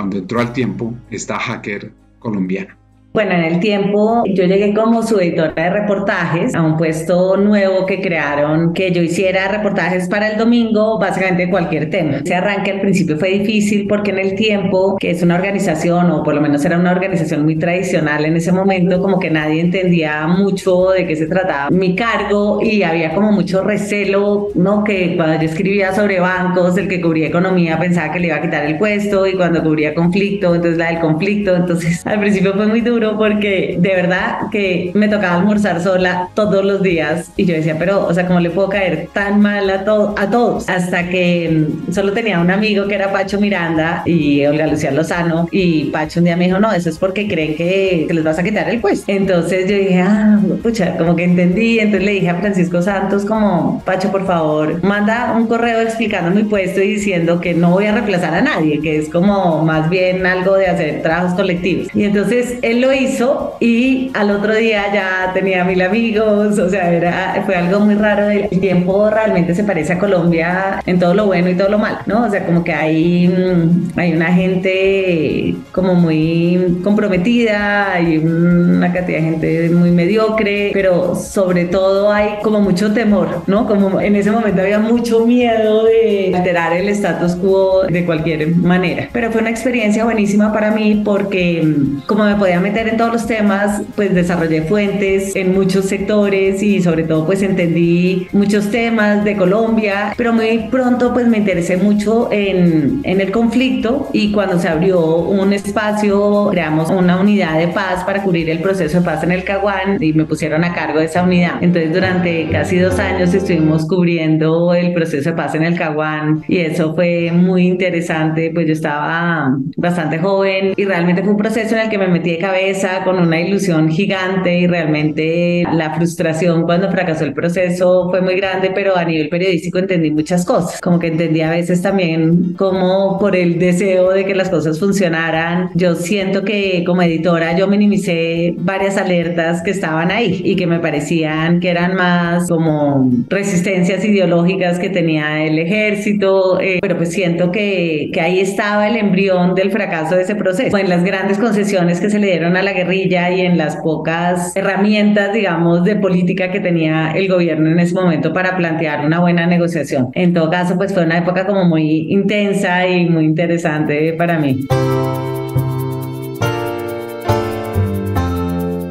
[0.00, 2.79] cuando entró al tiempo esta hacker colombiana.
[3.12, 7.84] Bueno, en el tiempo yo llegué como su editora de reportajes a un puesto nuevo
[7.84, 12.18] que crearon que yo hiciera reportajes para el domingo, básicamente cualquier tema.
[12.18, 16.22] Ese arranque al principio fue difícil porque en el tiempo, que es una organización o
[16.22, 20.28] por lo menos era una organización muy tradicional en ese momento, como que nadie entendía
[20.28, 24.84] mucho de qué se trataba mi cargo y había como mucho recelo, ¿no?
[24.84, 28.40] Que cuando yo escribía sobre bancos, el que cubría economía pensaba que le iba a
[28.40, 32.68] quitar el puesto y cuando cubría conflicto, entonces la del conflicto, entonces al principio fue
[32.68, 37.54] muy duro porque de verdad que me tocaba almorzar sola todos los días y yo
[37.54, 39.84] decía, pero, o sea, ¿cómo le puedo caer tan mal a,
[40.16, 40.68] a todos?
[40.68, 45.48] Hasta que mm, solo tenía un amigo que era Pacho Miranda y Olga Lucía Lozano
[45.50, 48.38] y Pacho un día me dijo, no, eso es porque creen que, que les vas
[48.38, 49.10] a quitar el puesto.
[49.10, 53.82] Entonces yo dije, ah, pucha, como que entendí, entonces le dije a Francisco Santos como,
[53.84, 57.92] Pacho, por favor, manda un correo explicando mi puesto y diciendo que no voy a
[57.92, 61.88] reemplazar a nadie, que es como más bien algo de hacer trabajos colectivos.
[61.94, 66.92] Y entonces él lo hizo y al otro día ya tenía mil amigos, o sea,
[66.92, 68.28] era, fue algo muy raro.
[68.28, 71.98] El tiempo realmente se parece a Colombia en todo lo bueno y todo lo malo,
[72.06, 72.24] ¿no?
[72.24, 79.18] O sea, como que hay, mm, hay una gente como muy comprometida, hay una cantidad
[79.18, 83.66] de gente muy mediocre, pero sobre todo hay como mucho temor, ¿no?
[83.66, 89.08] Como en ese momento había mucho miedo de alterar el status quo de cualquier manera.
[89.12, 93.12] Pero fue una experiencia buenísima para mí porque mm, como me podía meter en todos
[93.12, 99.24] los temas, pues desarrollé fuentes en muchos sectores y sobre todo pues entendí muchos temas
[99.24, 104.58] de Colombia, pero muy pronto pues me interesé mucho en, en el conflicto y cuando
[104.58, 109.22] se abrió un espacio, creamos una unidad de paz para cubrir el proceso de paz
[109.24, 111.54] en el Caguán y me pusieron a cargo de esa unidad.
[111.60, 116.58] Entonces durante casi dos años estuvimos cubriendo el proceso de paz en el Caguán y
[116.58, 121.82] eso fue muy interesante, pues yo estaba bastante joven y realmente fue un proceso en
[121.82, 122.69] el que me metí de cabeza
[123.04, 128.70] con una ilusión gigante y realmente la frustración cuando fracasó el proceso fue muy grande,
[128.74, 133.34] pero a nivel periodístico entendí muchas cosas, como que entendí a veces también como por
[133.34, 138.96] el deseo de que las cosas funcionaran, yo siento que como editora yo minimicé varias
[138.96, 144.90] alertas que estaban ahí y que me parecían que eran más como resistencias ideológicas que
[144.90, 150.14] tenía el ejército, eh, pero pues siento que, que ahí estaba el embrión del fracaso
[150.14, 153.40] de ese proceso, en las grandes concesiones que se le dieron a la guerrilla y
[153.42, 158.56] en las pocas herramientas, digamos, de política que tenía el gobierno en ese momento para
[158.56, 160.10] plantear una buena negociación.
[160.14, 164.66] En todo caso, pues fue una época como muy intensa y muy interesante para mí.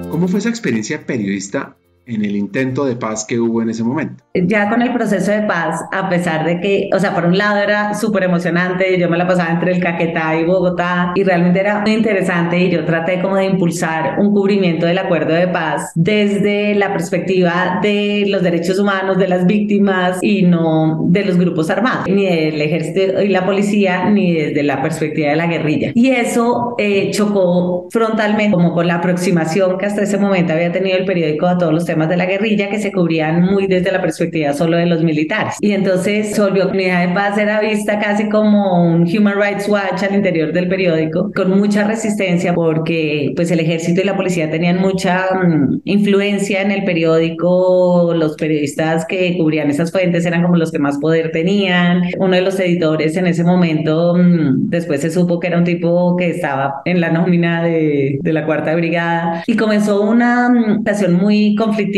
[0.09, 1.75] ¿Cómo fue esa experiencia periodista
[2.09, 4.23] en el intento de paz que hubo en ese momento.
[4.33, 7.57] Ya con el proceso de paz, a pesar de que, o sea, por un lado
[7.57, 11.81] era súper emocionante, yo me la pasaba entre el Caquetá y Bogotá y realmente era
[11.81, 16.75] muy interesante y yo traté como de impulsar un cubrimiento del acuerdo de paz desde
[16.75, 22.07] la perspectiva de los derechos humanos de las víctimas y no de los grupos armados,
[22.07, 25.91] ni del ejército y la policía, ni desde la perspectiva de la guerrilla.
[25.93, 30.97] Y eso eh, chocó frontalmente como con la aproximación que hasta ese momento había tenido
[30.97, 34.01] el periódico a todos los temas de la guerrilla que se cubrían muy desde la
[34.01, 35.55] perspectiva solo de los militares.
[35.59, 40.03] Y entonces se volvió Comunidad de Paz era vista casi como un Human Rights Watch
[40.03, 44.79] al interior del periódico, con mucha resistencia porque pues el ejército y la policía tenían
[44.79, 50.71] mucha mm, influencia en el periódico, los periodistas que cubrían esas fuentes eran como los
[50.71, 52.03] que más poder tenían.
[52.19, 56.15] Uno de los editores en ese momento, mm, después se supo que era un tipo
[56.15, 61.17] que estaba en la nómina de, de la Cuarta Brigada y comenzó una situación mm,
[61.17, 61.88] muy conflictiva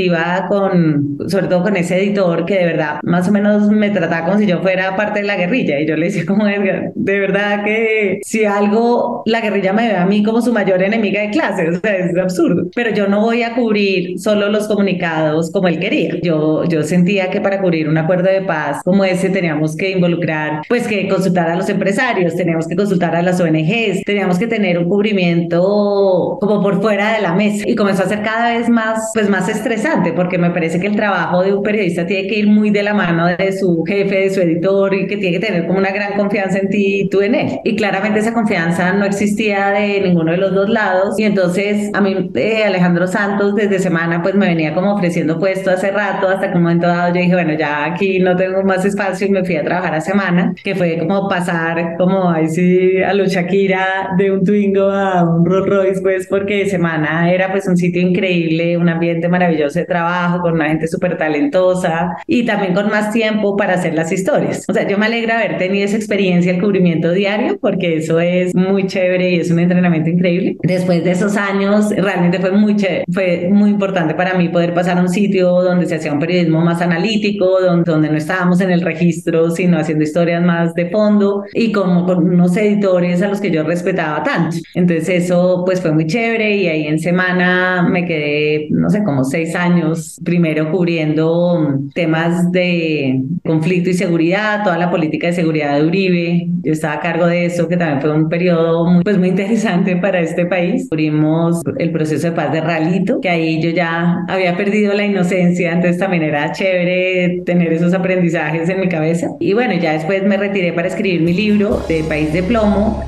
[0.48, 4.38] con, sobre todo con ese editor que de verdad más o menos me trataba como
[4.38, 5.80] si yo fuera parte de la guerrilla.
[5.80, 10.06] Y yo le decía como de verdad que si algo la guerrilla me ve a
[10.06, 13.44] mí como su mayor enemiga de clase, o sea, es absurdo, pero yo no voy
[13.44, 16.20] a cubrir solo los comunicados como él quería.
[16.22, 20.62] Yo, yo sentía que para cubrir un acuerdo de paz como ese teníamos que involucrar,
[20.68, 24.78] pues que consultar a los empresarios, teníamos que consultar a las ONGs, teníamos que tener
[24.78, 27.64] un cubrimiento como por fuera de la mesa.
[27.68, 29.81] Y comenzó a ser cada vez más, pues más estresante
[30.16, 32.94] porque me parece que el trabajo de un periodista tiene que ir muy de la
[32.94, 36.14] mano de su jefe, de su editor y que tiene que tener como una gran
[36.14, 37.60] confianza en ti y tú en él.
[37.64, 42.02] Y claramente esa confianza no existía de ninguno de los dos lados y entonces a
[42.02, 46.52] mí eh, Alejandro Santos desde semana pues me venía como ofreciendo puesto hace rato hasta
[46.52, 49.44] que un momento dado yo dije bueno ya aquí no tengo más espacio y me
[49.44, 54.12] fui a trabajar a semana que fue como pasar como ahí sí a los Shakira
[54.18, 58.78] de un Twingo a un Rolls Royce pues porque semana era pues un sitio increíble,
[58.78, 63.12] un ambiente maravilloso maravilloso de trabajo, con una gente súper talentosa y también con más
[63.12, 64.66] tiempo para hacer las historias.
[64.68, 68.56] O sea, yo me alegra haber tenido esa experiencia, el cubrimiento diario, porque eso es
[68.56, 70.58] muy chévere y es un entrenamiento increíble.
[70.64, 74.98] Después de esos años, realmente fue muy chévere, fue muy importante para mí poder pasar
[74.98, 78.72] a un sitio donde se hacía un periodismo más analítico, donde, donde no estábamos en
[78.72, 83.40] el registro, sino haciendo historias más de fondo y como con unos editores a los
[83.40, 84.58] que yo respetaba tanto.
[84.76, 89.24] Entonces eso pues fue muy chévere y ahí en semana me quedé, no sé, como
[89.24, 95.86] seis años, primero cubriendo temas de conflicto y seguridad, toda la política de seguridad de
[95.86, 96.48] Uribe.
[96.64, 99.96] Yo estaba a cargo de eso, que también fue un periodo muy, pues, muy interesante
[99.96, 100.88] para este país.
[100.90, 105.74] Cubrimos el proceso de paz de Ralito, que ahí yo ya había perdido la inocencia,
[105.74, 109.30] entonces también era chévere tener esos aprendizajes en mi cabeza.
[109.40, 113.04] Y bueno, ya después me retiré para escribir mi libro de País de Plomo.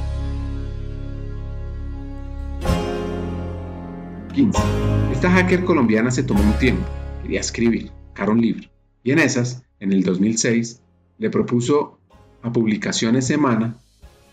[4.34, 5.02] 15.
[5.23, 6.83] Esta hacker colombiana se tomó un tiempo,
[7.21, 8.67] quería escribir, sacar un libro.
[9.05, 10.81] Y en esas, en el 2006,
[11.17, 11.97] le propuso
[12.41, 13.77] a Publicaciones Semana,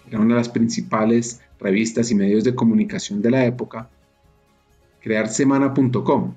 [0.02, 3.88] que era una de las principales revistas y medios de comunicación de la época,
[5.00, 6.34] crear semana.com,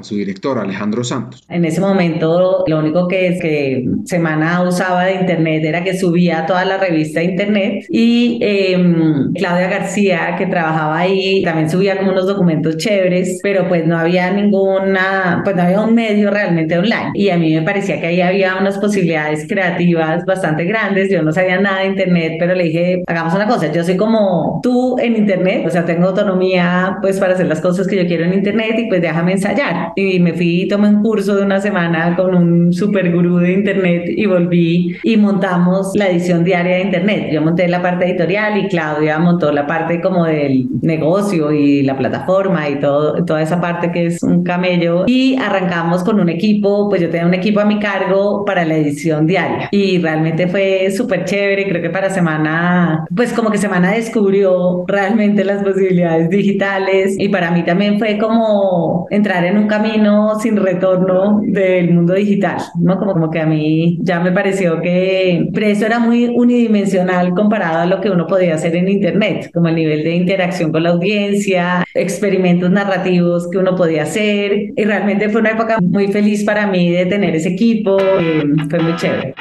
[0.00, 1.44] a su director, Alejandro Santos.
[1.48, 6.64] En ese momento, lo único que, que Semana usaba de Internet era que subía toda
[6.64, 12.26] la revista a Internet y em, Claudia García, que trabajaba ahí, también subía como unos
[12.26, 17.10] documentos chéveres, pero pues no había ninguna, pues no había un medio realmente online.
[17.14, 21.10] Y a mí me parecía que ahí había unas posibilidades creativas bastante grandes.
[21.10, 24.60] Yo no sabía nada de Internet, pero le dije, hagamos una cosa, yo soy como
[24.62, 28.24] tú en Internet, o sea, tengo autonomía pues para hacer las cosas que yo quiero
[28.24, 31.60] en Internet y pues déjame ensayar y me fui y tomé un curso de una
[31.60, 36.82] semana con un super gurú de internet y volví y montamos la edición diaria de
[36.82, 37.28] internet.
[37.32, 41.96] Yo monté la parte editorial y Claudia montó la parte como del negocio y la
[41.96, 46.88] plataforma y todo, toda esa parte que es un camello y arrancamos con un equipo,
[46.88, 50.90] pues yo tenía un equipo a mi cargo para la edición diaria y realmente fue
[50.90, 57.16] súper chévere, creo que para semana, pues como que semana descubrió realmente las posibilidades digitales
[57.18, 62.14] y para mí también fue como entrar en un camino camino sin retorno del mundo
[62.14, 62.98] digital, ¿no?
[62.98, 67.86] Como, como que a mí ya me pareció que eso era muy unidimensional comparado a
[67.86, 71.84] lo que uno podía hacer en Internet, como el nivel de interacción con la audiencia,
[71.94, 74.72] experimentos narrativos que uno podía hacer.
[74.76, 78.96] Y realmente fue una época muy feliz para mí de tener ese equipo, fue muy
[78.96, 79.34] chévere.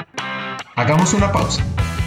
[0.76, 1.64] Hagamos una pausa.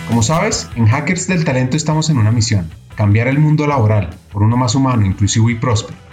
[0.09, 4.43] Como sabes, en Hackers del Talento estamos en una misión, cambiar el mundo laboral por
[4.43, 6.12] uno más humano, inclusivo y próspero.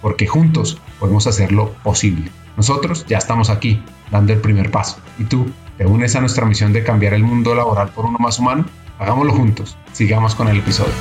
[0.00, 2.30] porque juntos podemos hacerlo posible.
[2.56, 4.98] Nosotros ya estamos aquí, dando el primer paso.
[5.18, 5.46] ¿Y tú?
[5.78, 8.66] ¿Te unes a nuestra misión de cambiar el mundo laboral por uno más humano?
[8.98, 9.76] Hagámoslo juntos.
[9.92, 10.92] Sigamos con el episodio.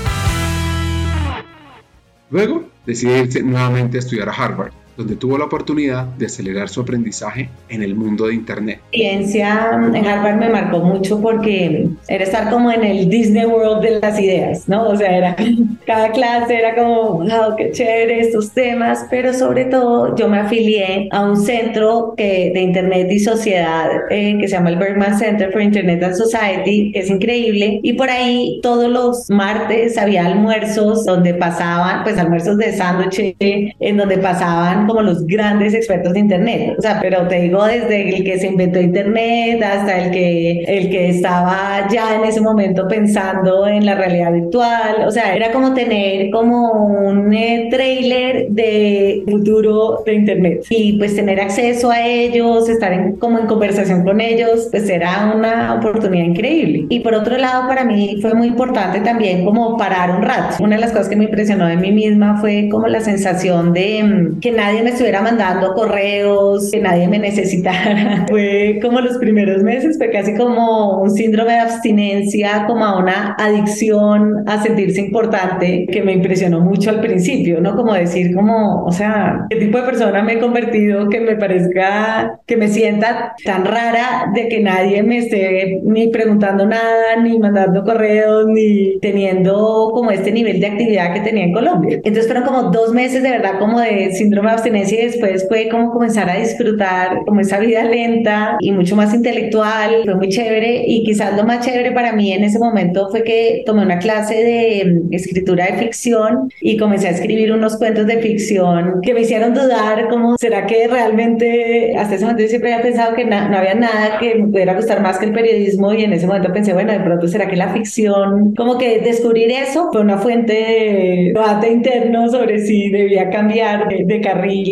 [2.30, 7.50] Luego, decidí nuevamente a estudiar a Harvard donde tuvo la oportunidad de acelerar su aprendizaje
[7.70, 8.82] en el mundo de Internet.
[8.92, 13.82] La experiencia en Harvard me marcó mucho porque era estar como en el Disney World
[13.82, 14.90] de las ideas, ¿no?
[14.90, 15.38] O sea, era,
[15.86, 21.08] cada clase era como, wow, qué chévere estos temas, pero sobre todo yo me afilié
[21.14, 25.50] a un centro que, de Internet y Sociedad eh, que se llama el Bergman Center
[25.54, 31.06] for Internet and Society, que es increíble, y por ahí todos los martes había almuerzos
[31.06, 36.76] donde pasaban, pues almuerzos de sándwich, en donde pasaban como los grandes expertos de Internet.
[36.78, 40.90] O sea, pero te digo desde el que se inventó Internet hasta el que, el
[40.90, 45.06] que estaba ya en ese momento pensando en la realidad virtual.
[45.08, 50.66] O sea, era como tener como un eh, trailer de futuro de Internet.
[50.70, 55.32] Y pues tener acceso a ellos, estar en, como en conversación con ellos, pues era
[55.36, 56.88] una oportunidad increíble.
[56.90, 60.64] Y por otro lado, para mí fue muy importante también como parar un rato.
[60.64, 64.04] Una de las cosas que me impresionó de mí misma fue como la sensación de
[64.04, 68.26] mm, que nadie me estuviera mandando correos, que nadie me necesitara.
[68.30, 73.36] fue como los primeros meses, fue casi como un síndrome de abstinencia, como a una
[73.38, 77.76] adicción a sentirse importante, que me impresionó mucho al principio, ¿no?
[77.76, 82.40] Como decir, como, o sea, ¿qué tipo de persona me he convertido que me parezca,
[82.46, 87.84] que me sienta tan rara de que nadie me esté ni preguntando nada, ni mandando
[87.84, 91.96] correos, ni teniendo como este nivel de actividad que tenía en Colombia?
[91.98, 95.92] Entonces fueron como dos meses de verdad como de síndrome abstinencia y después fue como
[95.92, 101.04] comenzar a disfrutar como esa vida lenta y mucho más intelectual, fue muy chévere y
[101.04, 104.86] quizás lo más chévere para mí en ese momento fue que tomé una clase de
[104.86, 109.54] mm, escritura de ficción y comencé a escribir unos cuentos de ficción que me hicieron
[109.54, 113.76] dudar como, ¿será que realmente hasta ese momento yo siempre había pensado que no había
[113.76, 116.92] nada que me pudiera gustar más que el periodismo y en ese momento pensé, bueno,
[116.92, 121.72] de pronto será que la ficción, como que descubrir eso fue una fuente de debate
[121.72, 124.22] interno sobre si debía cambiar de,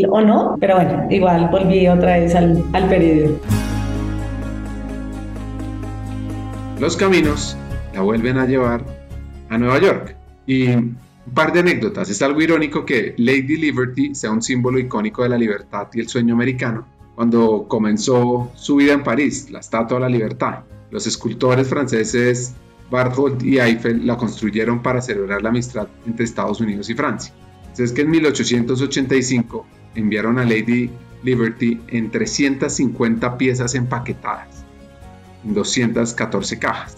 [0.09, 3.37] o no, pero bueno, igual volví otra vez al, al periodismo.
[6.79, 7.57] Los caminos
[7.93, 8.83] la vuelven a llevar
[9.49, 10.15] a Nueva York
[10.45, 10.97] y un
[11.33, 12.09] par de anécdotas.
[12.09, 16.07] Es algo irónico que Lady Liberty sea un símbolo icónico de la libertad y el
[16.07, 16.87] sueño americano.
[17.15, 20.59] Cuando comenzó su vida en París, la Estatua de la Libertad,
[20.91, 22.53] los escultores franceses
[22.89, 27.33] Barthold y Eiffel la construyeron para celebrar la amistad entre Estados Unidos y Francia.
[27.77, 29.65] Es que en 1885
[29.95, 30.89] enviaron a Lady
[31.23, 34.63] Liberty en 350 piezas empaquetadas,
[35.43, 36.97] en 214 cajas.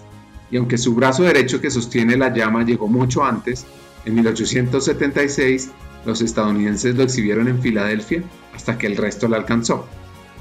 [0.51, 3.65] Y aunque su brazo derecho que sostiene la llama llegó mucho antes,
[4.05, 5.71] en 1876,
[6.05, 8.23] los estadounidenses lo exhibieron en Filadelfia
[8.55, 9.87] hasta que el resto la alcanzó.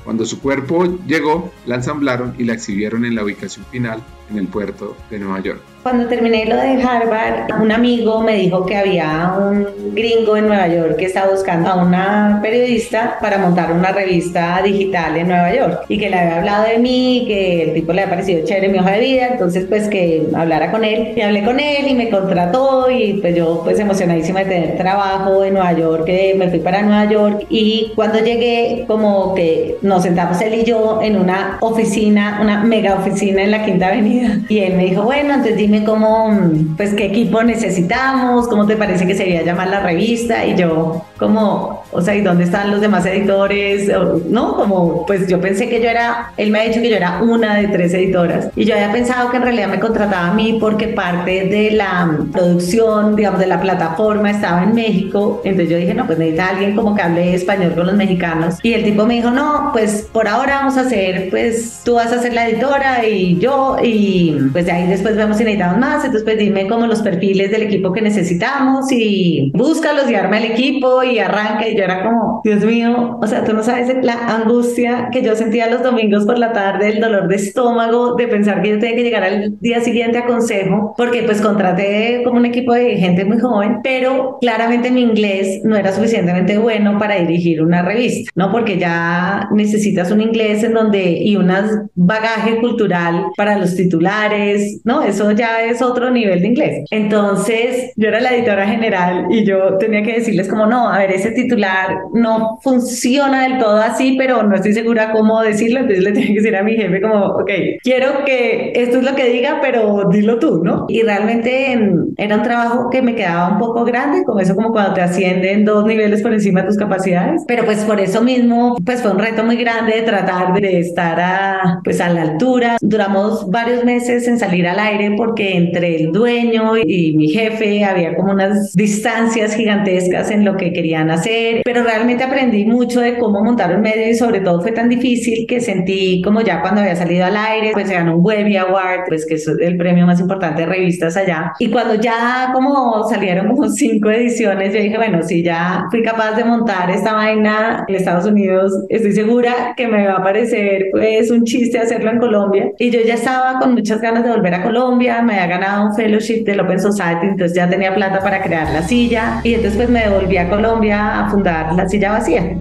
[0.08, 4.46] Cuando su cuerpo llegó, la ensamblaron y la exhibieron en la ubicación final en el
[4.46, 5.60] puerto de Nueva York.
[5.82, 10.68] Cuando terminé lo de Harvard, un amigo me dijo que había un gringo en Nueva
[10.68, 15.84] York que estaba buscando a una periodista para montar una revista digital en Nueva York
[15.88, 18.78] y que le había hablado de mí, que el tipo le había parecido chévere mi
[18.80, 21.14] hoja de vida, entonces pues que hablara con él.
[21.16, 25.42] Y hablé con él y me contrató y pues yo pues emocionadísima de tener trabajo
[25.44, 30.04] en Nueva York, que me fui para Nueva York y cuando llegué como que nos
[30.04, 34.38] sentamos él y yo en una oficina, una mega oficina en la Quinta Avenida.
[34.48, 36.30] Y él me dijo, bueno, entonces dime cómo,
[36.76, 41.82] pues qué equipo necesitamos, cómo te parece que sería llamar la revista y yo como,
[41.90, 43.90] o sea, ¿y dónde están los demás editores?
[44.28, 47.22] No, como, pues yo pensé que yo era, él me ha dicho que yo era
[47.22, 48.48] una de tres editoras.
[48.56, 52.18] Y yo había pensado que en realidad me contrataba a mí porque parte de la
[52.32, 56.76] producción, digamos, de la plataforma estaba en México, entonces yo dije, no, pues necesita alguien
[56.76, 60.28] como que hable español con los mexicanos y el tipo me dijo, no, pues por
[60.28, 64.66] ahora vamos a hacer, pues tú vas a ser la editora y yo y pues
[64.66, 67.92] de ahí después vemos si necesitamos más, entonces pues dime como los perfiles del equipo
[67.92, 72.64] que necesitamos y búscalos y arma el equipo y arranca y yo era como, Dios
[72.64, 76.52] mío, o sea, tú no sabes la angustia que yo sentía los domingos por la
[76.52, 80.18] tarde, el dolor de estómago de pensar que yo tenía que llegar al día siguiente
[80.18, 85.02] a consejo, porque pues contraté como un equipo de gente muy joven, pero claramente mi
[85.02, 88.50] inglés no era suficientemente bueno para dirigir una revista, ¿no?
[88.50, 91.48] Porque ya necesitas un inglés en donde y un
[91.94, 95.02] bagaje cultural para los titulares, ¿no?
[95.02, 96.84] Eso ya es otro nivel de inglés.
[96.90, 101.12] Entonces, yo era la editora general y yo tenía que decirles como, no, a ver,
[101.12, 101.67] ese titular
[102.14, 106.34] no funciona del todo así, pero no estoy segura cómo decirlo, entonces le tengo que
[106.34, 107.50] decir a mi jefe como, ok,
[107.82, 110.86] quiero que esto es lo que diga, pero dilo tú, ¿no?
[110.88, 114.72] Y realmente mm, era un trabajo que me quedaba un poco grande, como eso como
[114.72, 118.76] cuando te ascienden dos niveles por encima de tus capacidades, pero pues por eso mismo,
[118.84, 122.76] pues fue un reto muy grande de tratar de estar a, pues a la altura.
[122.80, 128.14] Duramos varios meses en salir al aire porque entre el dueño y mi jefe había
[128.14, 133.42] como unas distancias gigantescas en lo que querían hacer, pero realmente aprendí mucho de cómo
[133.42, 136.96] montar un medio y sobre todo fue tan difícil que sentí como ya cuando había
[136.96, 140.20] salido al aire, pues se ganó un Webby Award, pues que es el premio más
[140.20, 141.52] importante de revistas allá.
[141.58, 146.32] Y cuando ya como salieron como cinco ediciones, yo dije, bueno, si ya fui capaz
[146.36, 151.30] de montar esta vaina en Estados Unidos, estoy segura que me va a parecer pues
[151.30, 152.70] un chiste hacerlo en Colombia.
[152.78, 155.94] Y yo ya estaba con muchas ganas de volver a Colombia, me había ganado un
[155.94, 159.88] fellowship del Open Society, entonces ya tenía plata para crear la silla y entonces pues
[159.88, 162.60] me devolví a Colombia a fundar la silla vacía.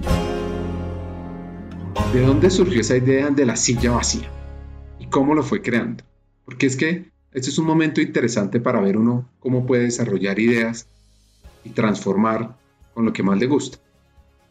[2.12, 4.28] ¿De dónde surgió esa idea de la silla vacía?
[4.98, 6.04] ¿Y cómo lo fue creando?
[6.44, 10.86] Porque es que este es un momento interesante para ver uno cómo puede desarrollar ideas
[11.64, 12.56] y transformar
[12.94, 13.78] con lo que más le gusta.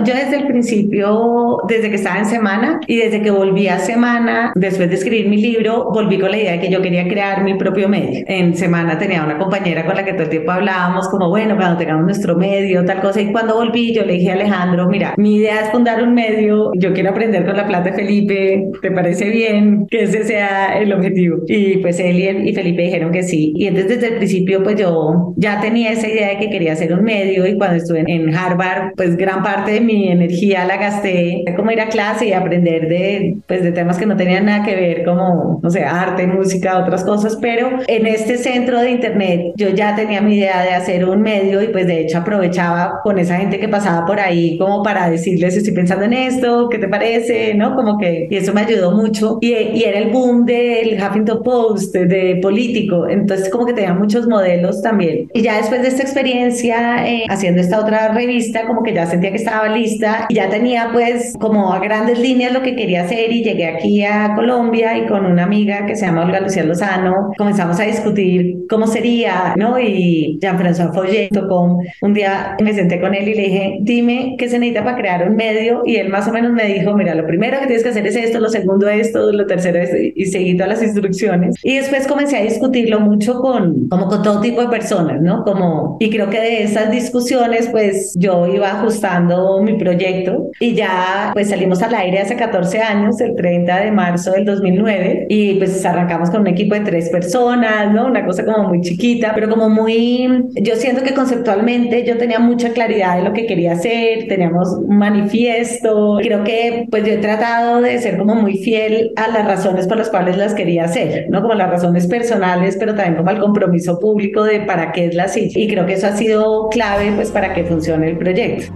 [0.06, 4.52] Yo desde el principio, desde que estaba en Semana y desde que volví a Semana,
[4.54, 7.56] después de escribir mi libro, volví con la idea de que yo quería crear mi
[7.56, 8.24] propio medio.
[8.28, 11.78] En Semana tenía una compañera con la que todo el tiempo hablábamos como, bueno, cuando
[11.80, 13.22] tengamos nuestro medio, tal cosa.
[13.22, 16.72] Y cuando volví, yo le dije a Alejandro, mira, mi idea es fundar un medio,
[16.76, 20.94] yo quiero aprender con la plata de Felipe, ¿te parece bien que ese sea el
[20.94, 21.38] objetivo?
[21.48, 23.52] Y pues él y, Felipe dijeron que sí.
[23.56, 26.94] Y entonces desde el principio, pues yo ya tenía esa idea de que quería hacer
[26.94, 31.44] un medio y cuando estuve en Harvard, pues gran parte de mi energía la gasté
[31.56, 34.76] como ir a clase y aprender de, pues, de temas que no tenían nada que
[34.76, 39.70] ver, como, no sé, arte, música, otras cosas, pero en este centro de internet yo
[39.70, 43.38] ya tenía mi idea de hacer un medio y pues de hecho aprovechaba con esa
[43.38, 47.54] gente que pasaba por ahí como para decirles estoy pensando en esto, ¿qué te parece?
[47.56, 47.76] ¿No?
[47.76, 49.38] Como que, y eso me ayudó mucho.
[49.42, 54.28] Y, y era el boom del Huffington Post, de político, entonces como que tenía muchos
[54.28, 55.30] modelos también.
[55.34, 59.32] Y ya después de esta experiencia eh, haciendo esta otra revista, como que ya sentía
[59.32, 63.32] que estaba lista y ya tenía pues como a grandes líneas lo que quería hacer
[63.32, 67.32] y llegué aquí a Colombia y con una amiga que se llama Olga Lucía Lozano
[67.38, 69.80] comenzamos a discutir cómo sería, ¿no?
[69.80, 74.50] Y Jean-François Follet tocó, un día me senté con él y le dije, dime qué
[74.50, 77.26] se necesita para crear un medio y él más o menos me dijo, mira, lo
[77.26, 80.56] primero que tienes que hacer es esto, lo segundo esto, lo tercero es y seguí
[80.56, 81.56] todas las instrucciones.
[81.64, 85.44] Y después comencé a discutirlo mucho con, como con todo tipo de personas, ¿no?
[85.44, 91.32] Como, y creo que de esas discusiones, pues yo iba ajustando mi proyecto y ya,
[91.34, 95.86] pues salimos al aire hace 14 años, el 30 de marzo del 2009, y pues
[95.86, 98.08] arrancamos con un equipo de tres personas, ¿no?
[98.08, 102.72] Una cosa como muy chiquita, pero como muy, yo siento que conceptualmente yo tenía mucha
[102.72, 107.82] claridad de lo que quería hacer, teníamos un manifiesto, creo que pues yo he tratado
[107.82, 111.42] de ser como muy fiel a las razones por las cuales las quería hacer, ¿no?
[111.42, 115.28] Como las razones personales, pero también como el compromiso público de para qué es la
[115.28, 115.60] silla.
[115.60, 118.74] Y creo que eso ha sido clave pues para que funcione el proyecto.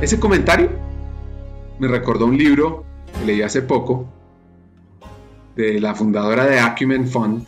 [0.00, 0.70] Ese comentario
[1.78, 4.08] me recordó un libro que leí hace poco
[5.54, 7.46] de la fundadora de Acumen Fund,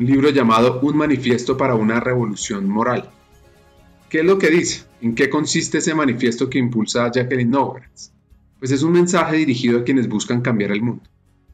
[0.00, 3.08] un libro llamado Un manifiesto para una revolución moral.
[4.10, 4.82] ¿Qué es lo que dice?
[5.00, 8.10] ¿En qué consiste ese manifiesto que impulsa a Jacqueline Novogratz?
[8.58, 11.04] Pues es un mensaje dirigido a quienes buscan cambiar el mundo,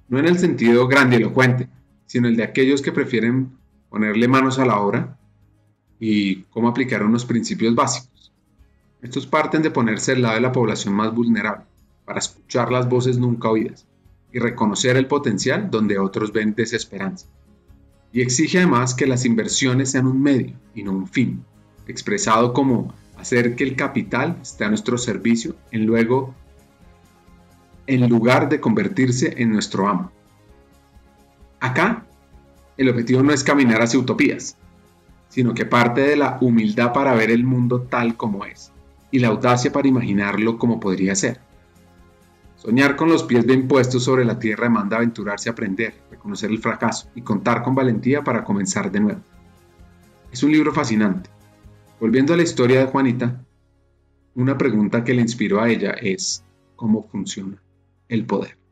[0.09, 1.69] no en el sentido grandilocuente,
[2.07, 3.51] sino el de aquellos que prefieren
[3.91, 5.19] ponerle manos a la obra
[6.01, 8.14] y cómo aplicar unos principios básicos.
[9.05, 11.67] Estos parten de ponerse al lado de la población más vulnerable,
[12.07, 13.87] para escuchar las voces nunca oídas
[14.33, 17.27] y reconocer el potencial donde otros ven desesperanza.
[18.15, 21.45] Y exige además que las inversiones sean un medio y no un fin,
[21.87, 26.35] expresado como hacer que el capital esté a nuestro servicio en luego
[27.87, 30.13] en lugar de convertirse en nuestro amo.
[31.61, 32.07] Acá,
[32.79, 34.57] el objetivo no es caminar hacia utopías,
[35.29, 38.73] sino que parte de la humildad para ver el mundo tal como es
[39.15, 41.39] y la audacia para imaginarlo como podría ser.
[42.57, 46.59] Soñar con los pies bien puestos sobre la tierra demanda aventurarse a aprender, reconocer el
[46.59, 49.21] fracaso y contar con valentía para comenzar de nuevo.
[50.33, 51.31] Es un libro fascinante.
[52.01, 53.41] Volviendo a la historia de Juanita,
[54.35, 56.43] una pregunta que le inspiró a ella es,
[56.75, 57.63] ¿cómo funciona
[58.09, 58.64] el poder?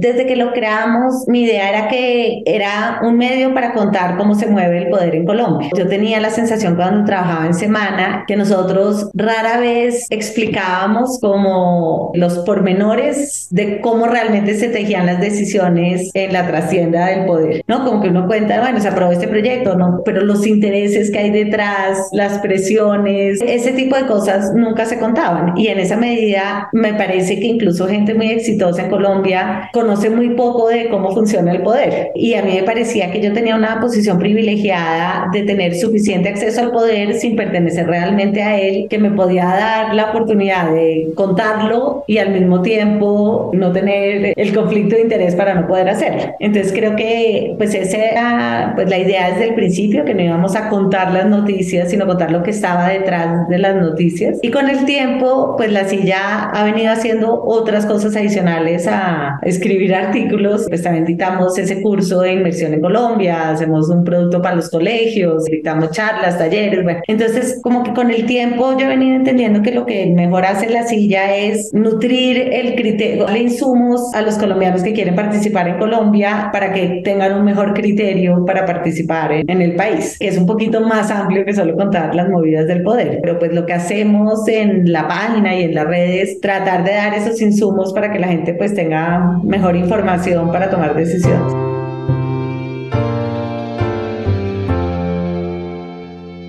[0.00, 4.46] Desde que lo creamos, mi idea era que era un medio para contar cómo se
[4.46, 5.70] mueve el poder en Colombia.
[5.76, 12.38] Yo tenía la sensación cuando trabajaba en semana que nosotros rara vez explicábamos como los
[12.38, 17.84] pormenores de cómo realmente se tejían las decisiones en la trascienda del poder, ¿no?
[17.84, 20.02] Como que uno cuenta, bueno, se aprobó este proyecto, ¿no?
[20.04, 25.58] Pero los intereses que hay detrás, las presiones, ese tipo de cosas nunca se contaban.
[25.58, 30.10] Y en esa medida me parece que incluso gente muy exitosa en Colombia con conoce
[30.10, 32.10] muy poco de cómo funciona el poder.
[32.14, 36.60] Y a mí me parecía que yo tenía una posición privilegiada de tener suficiente acceso
[36.60, 42.04] al poder sin pertenecer realmente a él, que me podía dar la oportunidad de contarlo
[42.06, 46.34] y al mismo tiempo no tener el conflicto de interés para no poder hacerlo.
[46.38, 50.54] Entonces creo que pues esa era pues la idea desde el principio, que no íbamos
[50.54, 54.38] a contar las noticias, sino contar lo que estaba detrás de las noticias.
[54.42, 59.77] Y con el tiempo, pues la silla ha venido haciendo otras cosas adicionales a escribir
[59.78, 64.56] escribir artículos, pues también dictamos ese curso de inversión en Colombia, hacemos un producto para
[64.56, 67.00] los colegios, dictamos charlas, talleres, bueno.
[67.06, 70.68] Entonces, como que con el tiempo yo he venido entendiendo que lo que mejor hace
[70.68, 75.78] la silla es nutrir el criterio, darle insumos a los colombianos que quieren participar en
[75.78, 80.38] Colombia para que tengan un mejor criterio para participar en, en el país, que es
[80.38, 83.20] un poquito más amplio que solo contar las movidas del poder.
[83.22, 87.14] Pero pues lo que hacemos en la página y en las redes, tratar de dar
[87.14, 91.52] esos insumos para que la gente pues tenga mejor información para tomar decisiones.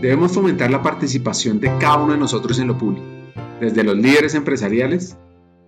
[0.01, 3.05] Debemos fomentar la participación de cada uno de nosotros en lo público,
[3.59, 5.17] desde los líderes empresariales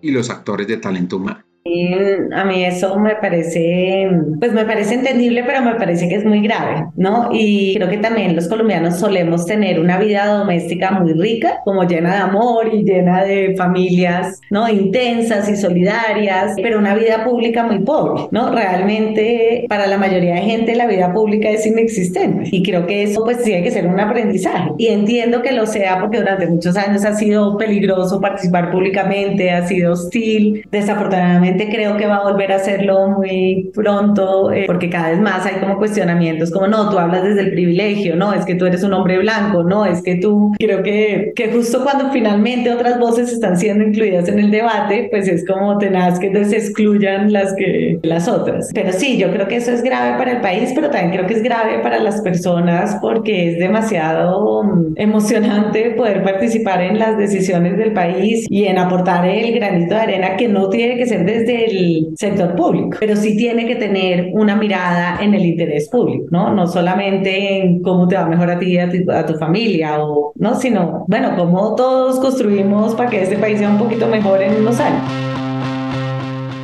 [0.02, 1.51] y los actores de talento humano.
[1.64, 4.10] A mí eso me parece,
[4.40, 7.30] pues me parece entendible, pero me parece que es muy grave, ¿no?
[7.32, 12.16] Y creo que también los colombianos solemos tener una vida doméstica muy rica, como llena
[12.16, 14.68] de amor y llena de familias, ¿no?
[14.68, 18.52] Intensas y solidarias, pero una vida pública muy pobre, ¿no?
[18.52, 23.24] Realmente para la mayoría de gente la vida pública es inexistente y creo que eso
[23.24, 27.06] pues tiene que ser un aprendizaje y entiendo que lo sea porque durante muchos años
[27.06, 32.56] ha sido peligroso participar públicamente, ha sido hostil, desafortunadamente creo que va a volver a
[32.56, 37.24] hacerlo muy pronto, eh, porque cada vez más hay como cuestionamientos, como no, tú hablas
[37.24, 40.52] desde el privilegio, no, es que tú eres un hombre blanco, no, es que tú,
[40.58, 45.28] creo que, que justo cuando finalmente otras voces están siendo incluidas en el debate, pues
[45.28, 48.70] es como tenaz que se excluyan las que las otras.
[48.74, 51.36] Pero sí, yo creo que eso es grave para el país, pero también creo que
[51.36, 57.78] es grave para las personas porque es demasiado mm, emocionante poder participar en las decisiones
[57.78, 61.41] del país y en aportar el granito de arena que no tiene que ser desde
[61.50, 66.54] el sector público, pero sí tiene que tener una mirada en el interés público, ¿no?
[66.54, 70.56] No solamente en cómo te va mejor a ti y a tu, familia, o, ¿no?
[70.56, 74.80] Sino, bueno, cómo todos construimos para que este país sea un poquito mejor en unos
[74.80, 75.02] años.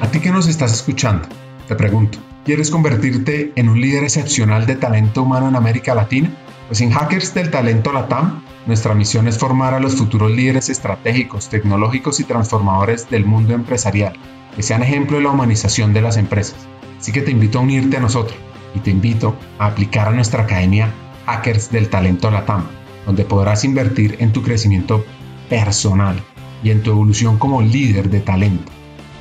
[0.01, 1.27] A ti que nos estás escuchando,
[1.67, 6.31] te pregunto, ¿quieres convertirte en un líder excepcional de talento humano en América Latina?
[6.67, 11.47] Pues en Hackers del Talento Latam, nuestra misión es formar a los futuros líderes estratégicos,
[11.47, 14.19] tecnológicos y transformadores del mundo empresarial
[14.57, 16.57] que sean ejemplo de la humanización de las empresas.
[16.99, 18.37] Así que te invito a unirte a nosotros
[18.73, 20.91] y te invito a aplicar a nuestra academia
[21.27, 22.65] Hackers del Talento Latam,
[23.05, 25.05] donde podrás invertir en tu crecimiento
[25.47, 26.21] personal
[26.63, 28.71] y en tu evolución como líder de talento.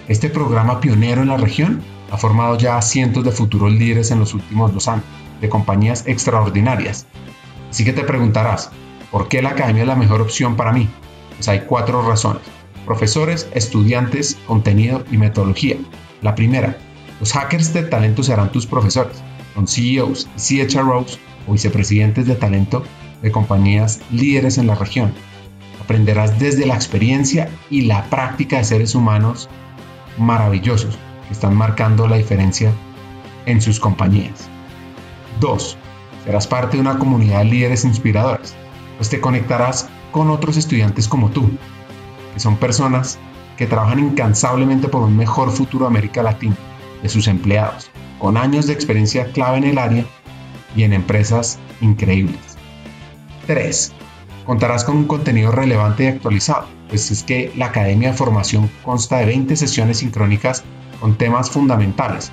[0.09, 4.21] Este programa pionero en la región ha formado ya a cientos de futuros líderes en
[4.21, 5.05] los últimos dos años,
[5.41, 7.07] de compañías extraordinarias.
[7.71, 8.71] Así que te preguntarás,
[9.11, 10.89] ¿por qué la academia es la mejor opción para mí?
[11.37, 12.43] Pues hay cuatro razones
[12.87, 15.77] profesores, estudiantes, contenido y metodología.
[16.23, 16.79] La primera,
[17.21, 19.23] los hackers de talento serán tus profesores,
[19.55, 22.85] son CEOs CHROs o vicepresidentes de talento
[23.21, 25.13] de compañías líderes en la región.
[25.83, 29.49] Aprenderás desde la experiencia y la práctica de seres humanos
[30.17, 32.73] maravillosos que están marcando la diferencia
[33.45, 34.49] en sus compañías.
[35.41, 35.77] 2.
[36.25, 38.55] Serás parte de una comunidad de líderes inspiradores,
[38.97, 41.51] pues te conectarás con otros estudiantes como tú,
[42.35, 43.19] que son personas
[43.57, 46.57] que trabajan incansablemente por un mejor futuro de América Latina,
[47.03, 50.05] de sus empleados, con años de experiencia clave en el área
[50.75, 52.41] y en empresas increíbles.
[53.47, 53.93] 3.
[54.45, 59.19] Contarás con un contenido relevante y actualizado, pues es que la Academia de Formación consta
[59.19, 60.65] de 20 sesiones sincrónicas
[61.01, 62.33] con temas fundamentales,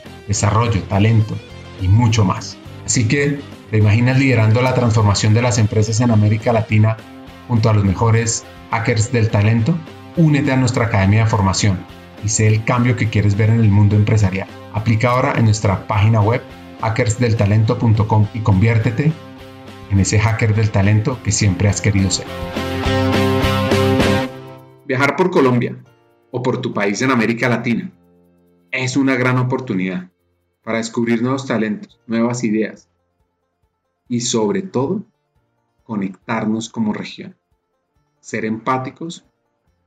[0.27, 1.37] desarrollo, talento
[1.81, 2.57] y mucho más.
[2.85, 6.97] Así que, ¿te imaginas liderando la transformación de las empresas en América Latina
[7.47, 9.77] junto a los mejores hackers del talento,
[10.15, 11.79] únete a nuestra academia de formación
[12.23, 14.47] y sé el cambio que quieres ver en el mundo empresarial.
[14.73, 16.41] Aplica ahora en nuestra página web
[16.81, 19.11] hackersdeltalento.com y conviértete
[19.91, 22.25] en ese hacker del talento que siempre has querido ser.
[24.85, 25.75] Viajar por Colombia
[26.31, 27.91] o por tu país en América Latina
[28.71, 30.09] es una gran oportunidad
[30.63, 32.89] para descubrir nuevos talentos, nuevas ideas
[34.07, 35.03] y sobre todo
[35.83, 37.35] conectarnos como región
[38.21, 39.25] ser empáticos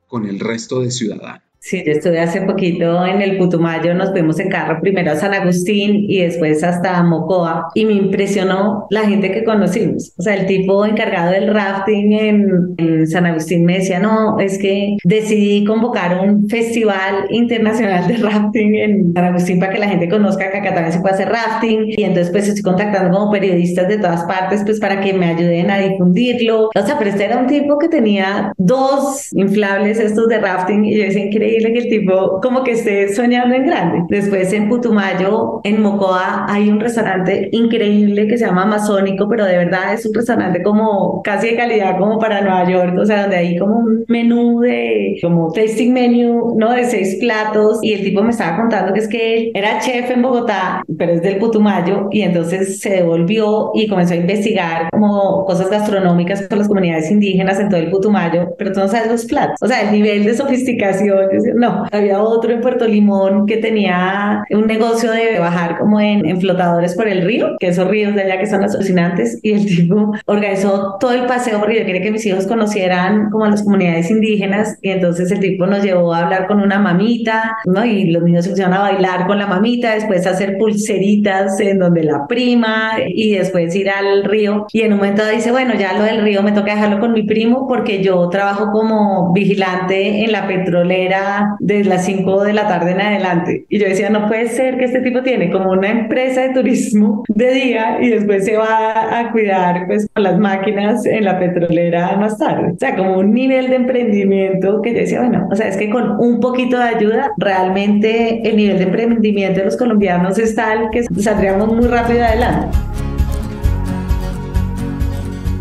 [0.09, 1.43] con el resto de ciudadanos.
[1.65, 5.33] Sí, yo estuve hace poquito en el Putumayo, nos fuimos en carro primero a San
[5.33, 10.13] Agustín y después hasta Mocoa y me impresionó la gente que conocimos.
[10.19, 14.59] O sea, el tipo encargado del rafting en, en San Agustín me decía, no, es
[14.59, 20.11] que decidí convocar un festival internacional de rafting en San Agustín para que la gente
[20.11, 23.89] conozca que acá también se puede hacer rafting y entonces pues estoy contactando como periodistas
[23.89, 26.69] de todas partes pues para que me ayuden a difundirlo.
[26.75, 30.99] O sea, pero este era un tipo que tenía dos inflables estos de rafting y
[30.99, 34.05] yo decía, increíble que el tipo como que esté soñando en grande.
[34.09, 39.59] Después en Putumayo, en Mocoa, hay un restaurante increíble que se llama Amazónico, pero de
[39.59, 43.37] verdad es un restaurante como casi de calidad como para Nueva York, o sea, donde
[43.37, 46.73] hay como un menú de como tasting menu, ¿no?
[46.73, 50.11] De seis platos y el tipo me estaba contando que es que él era chef
[50.11, 55.45] en Bogotá, pero es del Putumayo y entonces se devolvió y comenzó a investigar como
[55.45, 59.25] cosas gastronómicas con las comunidades indígenas en todo el Putumayo, pero tú no sabes los
[59.27, 64.45] platos, o sea, el nivel de sofisticación No, había otro en Puerto Limón que tenía
[64.51, 68.39] un negocio de bajar como en, flotadores por el río, que esos ríos de allá
[68.39, 72.27] que son alucinantes, y el tipo organizó todo el paseo porque yo quería que mis
[72.27, 76.47] hijos conocieran como a las comunidades indígenas, y entonces el tipo nos llevó a hablar
[76.47, 77.85] con una mamita, ¿no?
[77.85, 81.79] Y los niños se pusieron a bailar con la mamita, después a hacer pulseritas en
[81.79, 85.93] donde la prima, y después ir al río, y en un momento dice, bueno, ya
[85.95, 90.33] lo del río me toca dejarlo con mi primo porque yo trabajo como vigilante en
[90.33, 93.65] la petrolera de las 5 de la tarde en adelante.
[93.69, 97.25] Y yo decía, no puede ser que este tipo tiene como una empresa de turismo
[97.29, 102.17] de día y después se va a cuidar pues con las máquinas en la petrolera
[102.17, 102.73] más tarde.
[102.73, 105.91] O sea, como un nivel de emprendimiento que yo decía, bueno, o sea, es que
[105.91, 110.91] con un poquito de ayuda, realmente el nivel de emprendimiento de los colombianos es tal
[110.91, 112.69] que saldríamos muy rápido adelante.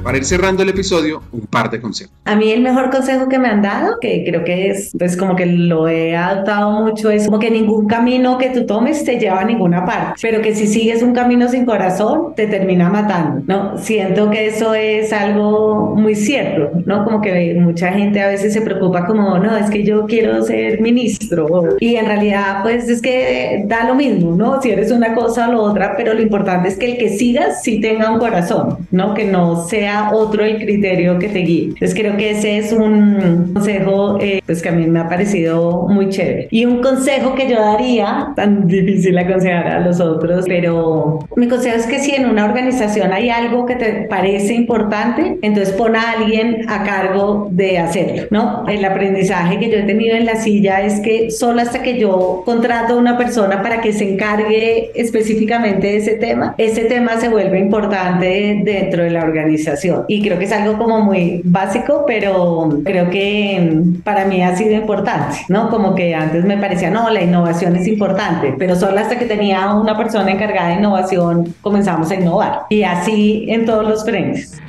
[0.03, 2.13] Para ir cerrando el episodio, un par de consejos.
[2.25, 5.35] A mí el mejor consejo que me han dado, que creo que es pues como
[5.35, 9.39] que lo he adoptado mucho, es como que ningún camino que tú tomes te lleva
[9.39, 13.77] a ninguna parte, pero que si sigues un camino sin corazón te termina matando, ¿no?
[13.77, 17.05] Siento que eso es algo muy cierto, ¿no?
[17.05, 20.81] Como que mucha gente a veces se preocupa como, no, es que yo quiero ser
[20.81, 21.47] ministro
[21.79, 24.61] y en realidad pues es que da lo mismo, ¿no?
[24.61, 27.63] Si eres una cosa o lo otra, pero lo importante es que el que sigas
[27.63, 29.13] sí tenga un corazón, ¿no?
[29.13, 31.63] Que no sea otro el criterio que te guíe.
[31.65, 35.87] Entonces creo que ese es un consejo eh, pues que a mí me ha parecido
[35.89, 36.47] muy chévere.
[36.51, 41.75] Y un consejo que yo daría, tan difícil aconsejar a los otros, pero mi consejo
[41.77, 46.11] es que si en una organización hay algo que te parece importante, entonces pon a
[46.11, 48.65] alguien a cargo de hacerlo, ¿no?
[48.67, 52.43] El aprendizaje que yo he tenido en la silla es que solo hasta que yo
[52.45, 57.29] contrato a una persona para que se encargue específicamente de ese tema, ese tema se
[57.29, 59.82] vuelve importante dentro de la organización.
[60.07, 64.73] Y creo que es algo como muy básico, pero creo que para mí ha sido
[64.73, 65.69] importante, ¿no?
[65.69, 69.73] Como que antes me parecía, no, la innovación es importante, pero solo hasta que tenía
[69.73, 72.61] una persona encargada de innovación comenzamos a innovar.
[72.69, 74.59] Y así en todos los frentes.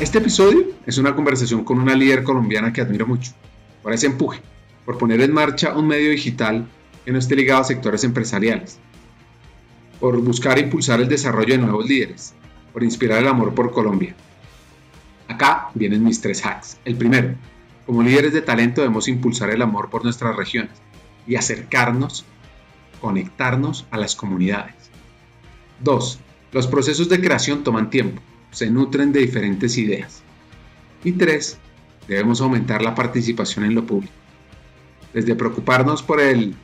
[0.00, 3.32] Este episodio es una conversación con una líder colombiana que admiro mucho,
[3.82, 4.40] por ese empuje,
[4.84, 6.66] por poner en marcha un medio digital
[7.04, 8.78] que no esté ligado a sectores empresariales,
[9.98, 12.34] por buscar impulsar el desarrollo de nuevos líderes,
[12.76, 14.14] por inspirar el amor por Colombia.
[15.28, 16.76] Acá vienen mis tres hacks.
[16.84, 17.34] El primero,
[17.86, 20.72] como líderes de talento debemos impulsar el amor por nuestras regiones
[21.26, 22.26] y acercarnos,
[23.00, 24.74] conectarnos a las comunidades.
[25.82, 26.20] Dos,
[26.52, 28.20] los procesos de creación toman tiempo,
[28.50, 30.22] se nutren de diferentes ideas.
[31.02, 31.56] Y tres,
[32.06, 34.12] debemos aumentar la participación en lo público.
[35.14, 36.54] Desde preocuparnos por el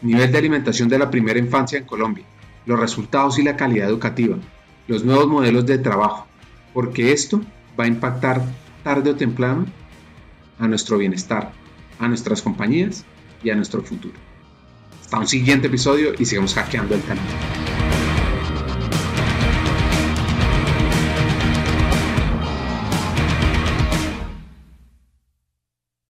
[0.00, 2.24] nivel de alimentación de la primera infancia en Colombia,
[2.66, 4.38] los resultados y la calidad educativa,
[4.88, 6.26] los nuevos modelos de trabajo,
[6.72, 7.40] porque esto
[7.78, 8.42] va a impactar
[8.82, 9.66] tarde o temprano
[10.58, 11.52] a nuestro bienestar,
[11.98, 13.04] a nuestras compañías
[13.42, 14.14] y a nuestro futuro.
[15.00, 17.24] Hasta un siguiente episodio y sigamos hackeando el canal.